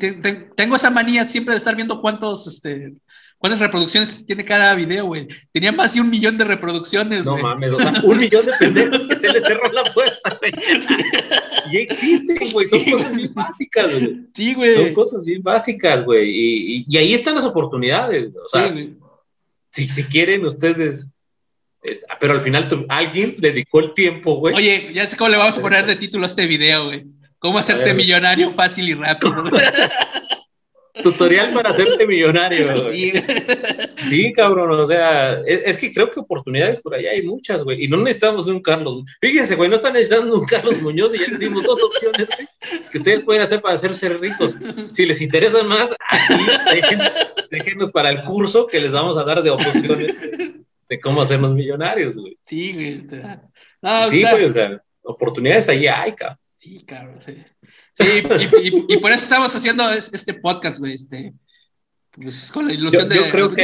[0.55, 2.93] tengo esa manía siempre de estar viendo cuántos, este,
[3.39, 5.29] ¿Cuántas reproducciones tiene cada video, güey?
[5.53, 9.01] Tenía más de un millón de reproducciones, No mames, o sea, un millón de pendejos
[9.09, 10.53] que se les cerró la puerta, güey.
[11.71, 14.21] Y existen, güey, son cosas bien básicas, güey.
[14.35, 14.75] Sí, güey.
[14.75, 16.31] Son cosas bien básicas, güey.
[16.31, 18.75] Y, y, ahí están las oportunidades, o sea,
[19.71, 21.09] si, si quieren ustedes
[22.21, 24.55] pero al final alguien dedicó el tiempo, güey.
[24.55, 27.07] Oye, ya sé cómo le vamos a poner de título a este video, güey.
[27.39, 29.45] ¿Cómo hacerte millonario fácil y rápido?
[31.03, 32.75] Tutorial para hacerte millonario.
[32.77, 33.13] Sí.
[34.09, 37.89] sí, cabrón, o sea, es, que creo que oportunidades por allá hay muchas, güey, y
[37.89, 39.05] no necesitamos de un Carlos.
[39.21, 42.29] Fíjense, güey, no están necesitando un Carlos Muñoz y ya les dimos dos opciones
[42.91, 44.57] que ustedes pueden hacer para hacerse ricos.
[44.93, 46.45] Si les interesa más, aquí
[47.51, 50.15] déjenos para el curso que les vamos a dar de opciones
[50.89, 52.39] de, cómo hacernos millonarios, güey.
[52.41, 53.07] Sí, güey.
[54.11, 56.39] sí, güey, o sea, oportunidades ahí hay, cabrón.
[56.57, 57.37] Sí, cabrón, sí.
[57.99, 61.35] Sí, y, por eso estamos haciendo este podcast, güey, este,
[62.13, 63.19] pues con la ilusión de,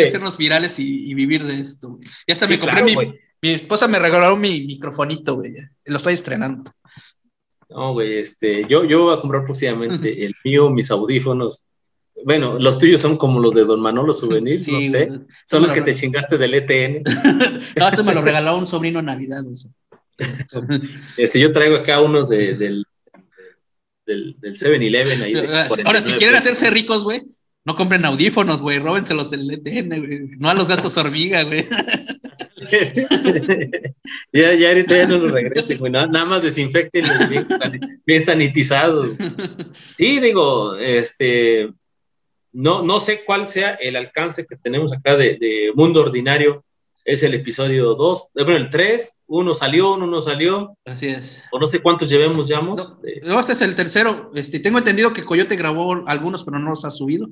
[0.06, 1.98] hacernos virales y, vivir de esto.
[2.26, 2.96] Ya hasta me compré mi,
[3.42, 5.54] mi esposa me regaló mi microfonito, güey,
[5.84, 6.72] lo estoy estrenando.
[7.68, 11.62] No, güey, este, yo, yo voy a comprar próximamente el mío, mis audífonos.
[12.24, 15.08] Bueno, los tuyos son como los de Don Manolo Souvenir, no sé.
[15.46, 17.02] son los que te chingaste del ETN.
[17.76, 19.56] no, esto me lo regaló un sobrino en Navidad, güey.
[21.16, 22.86] Este, yo traigo acá unos de, del
[24.06, 25.34] del, 7-Eleven ahí.
[25.84, 27.22] Ahora, si quieren hacerse ricos, güey,
[27.64, 31.66] no compren audífonos, güey, róbenselos del ETN, güey, no a los gastos hormiga, güey.
[34.32, 37.46] ya, ya ahorita ya no los regresen, güey, nada, más desinfecten bien,
[38.06, 39.16] bien sanitizados.
[39.96, 41.70] Sí, digo, este,
[42.52, 46.64] no, no sé cuál sea el alcance que tenemos acá de, de Mundo Ordinario
[47.04, 50.76] es el episodio 2, eh, bueno, el 3, uno salió, uno no salió.
[50.84, 51.44] Así es.
[51.52, 52.60] O no sé cuántos llevemos ya.
[52.60, 54.30] No, este es el tercero.
[54.34, 57.28] Este, tengo entendido que Coyote grabó algunos, pero no los ha subido.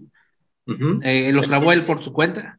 [1.02, 2.58] Eh, los grabó él por su cuenta.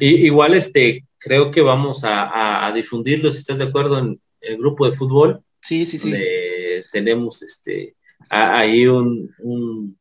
[0.00, 4.56] Y, igual, este, creo que vamos a, a, difundirlo, si estás de acuerdo, en el
[4.56, 5.40] grupo de fútbol.
[5.60, 6.14] Sí, sí, sí.
[6.90, 7.94] Tenemos este,
[8.30, 9.98] ahí un, un,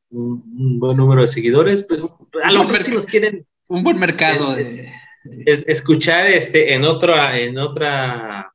[0.79, 1.83] buen número de seguidores.
[1.83, 2.03] Pues
[2.43, 3.45] a lo mejor si nos quieren.
[3.67, 4.89] Un buen mercado de
[5.45, 8.53] es escuchar este en otra, en otra,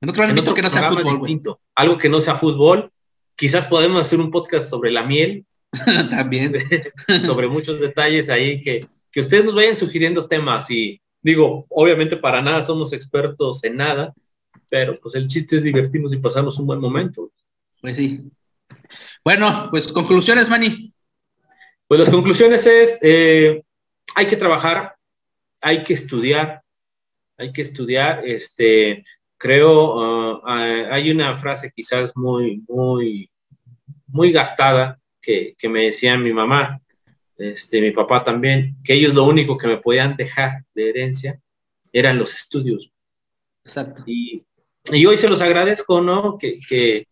[0.00, 2.90] en otro ámbito que no sea fútbol, distinto, algo que no sea fútbol.
[3.36, 5.46] Quizás podemos hacer un podcast sobre la miel.
[6.10, 6.54] También.
[7.26, 12.42] sobre muchos detalles ahí que, que ustedes nos vayan sugiriendo temas y digo, obviamente para
[12.42, 14.14] nada somos expertos en nada,
[14.68, 17.30] pero pues el chiste es divertirnos y pasarnos un buen momento.
[17.80, 18.20] Pues sí.
[19.24, 20.92] Bueno, pues conclusiones, Manny.
[21.86, 23.62] Pues las conclusiones es, eh,
[24.14, 24.94] hay que trabajar,
[25.60, 26.62] hay que estudiar,
[27.36, 29.04] hay que estudiar, este,
[29.36, 33.30] creo, uh, hay una frase quizás muy, muy,
[34.06, 36.80] muy gastada que, me decía mi mamá,
[37.36, 41.40] este, mi papá también, que ellos lo único que me podían dejar de herencia
[41.92, 42.90] eran los estudios.
[43.64, 44.02] Exacto.
[44.06, 44.44] Y,
[45.06, 46.38] hoy se los agradezco, ¿no?
[46.38, 47.06] Que,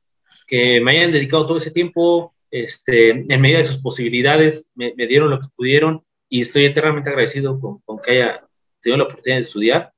[0.51, 5.31] me hayan dedicado todo ese tiempo, este, en medida de sus posibilidades, me, me dieron
[5.31, 8.41] lo que pudieron y estoy eternamente agradecido con, que haya
[8.81, 9.93] tenido la oportunidad de estudiar.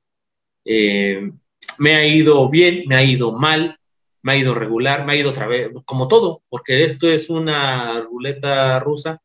[0.65, 1.31] Eh,
[1.77, 3.77] me ha ido bien, me ha ido mal,
[4.21, 8.01] me ha ido regular, me ha ido otra vez, como todo, porque esto es una
[8.01, 9.21] ruleta rusa,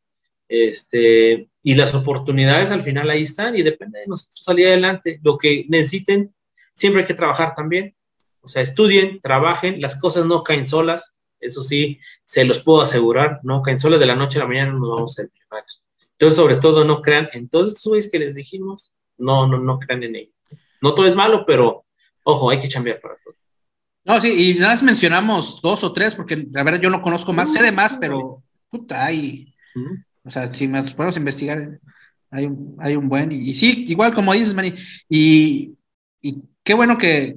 [0.49, 5.21] este, y las oportunidades al final ahí están y depende de nosotros salir adelante.
[5.23, 6.35] Lo que necesiten,
[6.75, 7.95] siempre hay que trabajar también.
[8.41, 13.41] O sea, estudien, trabajen, las cosas no caen solas, eso sí, se los puedo asegurar,
[13.43, 15.83] no caen solas de la noche a la mañana, no nos vamos a ser millonarios.
[16.19, 19.79] Entonces, sobre todo, no crean en todos estos güeyes que les dijimos, no, no, no
[19.79, 20.35] crean en ellos.
[20.81, 21.85] No todo es malo, pero
[22.25, 23.35] ojo, hay que cambiar para todo.
[24.05, 27.33] No, sí, y nada más mencionamos dos o tres, porque la verdad yo no conozco
[27.33, 29.53] más, sé de más, pero puta, hay.
[30.25, 31.81] O sea, si nos podemos investigar.
[32.31, 34.75] Hay un, hay un buen, y, sí, igual como dices, Manny,
[35.09, 35.77] y,
[36.21, 37.37] y qué bueno que,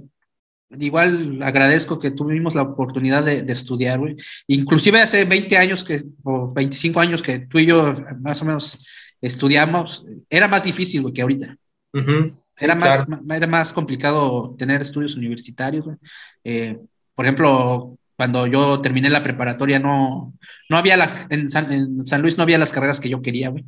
[0.77, 4.15] igual agradezco que tuvimos la oportunidad de, estudiar, güey.
[4.47, 8.85] Inclusive hace 20 años que, o 25 años que tú y yo más o menos
[9.21, 11.57] estudiamos, era más difícil, güey, que ahorita.
[12.57, 15.97] era, más, era más complicado tener estudios universitarios, güey.
[16.43, 16.77] Eh,
[17.15, 20.33] por ejemplo, cuando yo terminé la preparatoria, no,
[20.69, 23.65] no había la, en San, Luis no había las carreras que yo quería, güey.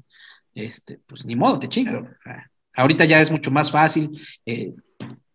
[0.54, 2.04] Este, pues ni modo, te chingas,
[2.74, 4.18] Ahorita ya es mucho más fácil.
[4.46, 4.74] Eh,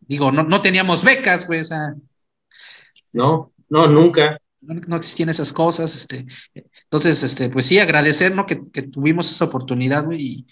[0.06, 1.94] digo, no, no teníamos becas, güey, o sea.
[3.12, 4.38] No, no, nunca.
[4.60, 6.26] No, existían esas cosas, este.
[6.84, 8.46] Entonces, este, pues sí, agradecer, ¿no?
[8.46, 10.46] Que, tuvimos esa oportunidad, güey,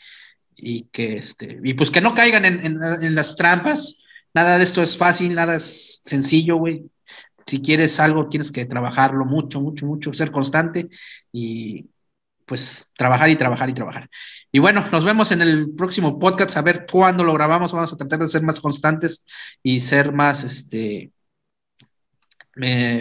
[0.57, 4.03] y, que, este, y pues que no caigan en, las trampas.
[4.33, 6.85] Nada de esto es fácil, nada es sencillo, güey.
[7.47, 10.89] Si quieres algo, tienes que trabajarlo mucho, mucho, mucho, ser constante
[11.33, 11.87] y,
[12.47, 14.09] pues trabajar y trabajar y trabajar.
[14.53, 17.97] Y bueno, nos vemos en el próximo podcast, a ver cuándo lo grabamos, vamos a
[17.97, 19.25] tratar de ser más constantes
[19.63, 21.13] y ser más, este,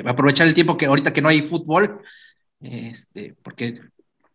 [0.06, 2.02] aprovechar el tiempo que ahorita que no hay fútbol,
[2.60, 3.76] este, porque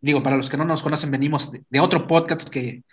[0.00, 2.84] digo, para los que no nos conocen, venimos de, otro podcast que,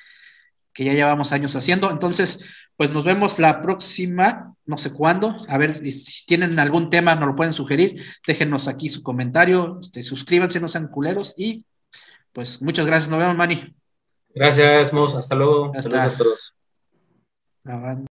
[0.74, 2.44] que ya llevamos años haciendo, entonces,
[2.78, 7.30] pues nos vemos la próxima, no sé cuándo, a ver si tienen algún tema, nos
[7.30, 11.64] lo pueden sugerir, déjenos aquí su comentario, este, suscríbanse, no sean culeros y
[12.36, 13.10] pues muchas gracias.
[13.10, 13.74] Nos vemos, Manny.
[14.36, 15.16] Gracias, Mos.
[15.16, 15.72] Hasta luego.
[15.74, 15.90] Hasta.
[15.90, 16.18] Saludos a
[17.64, 18.06] todos.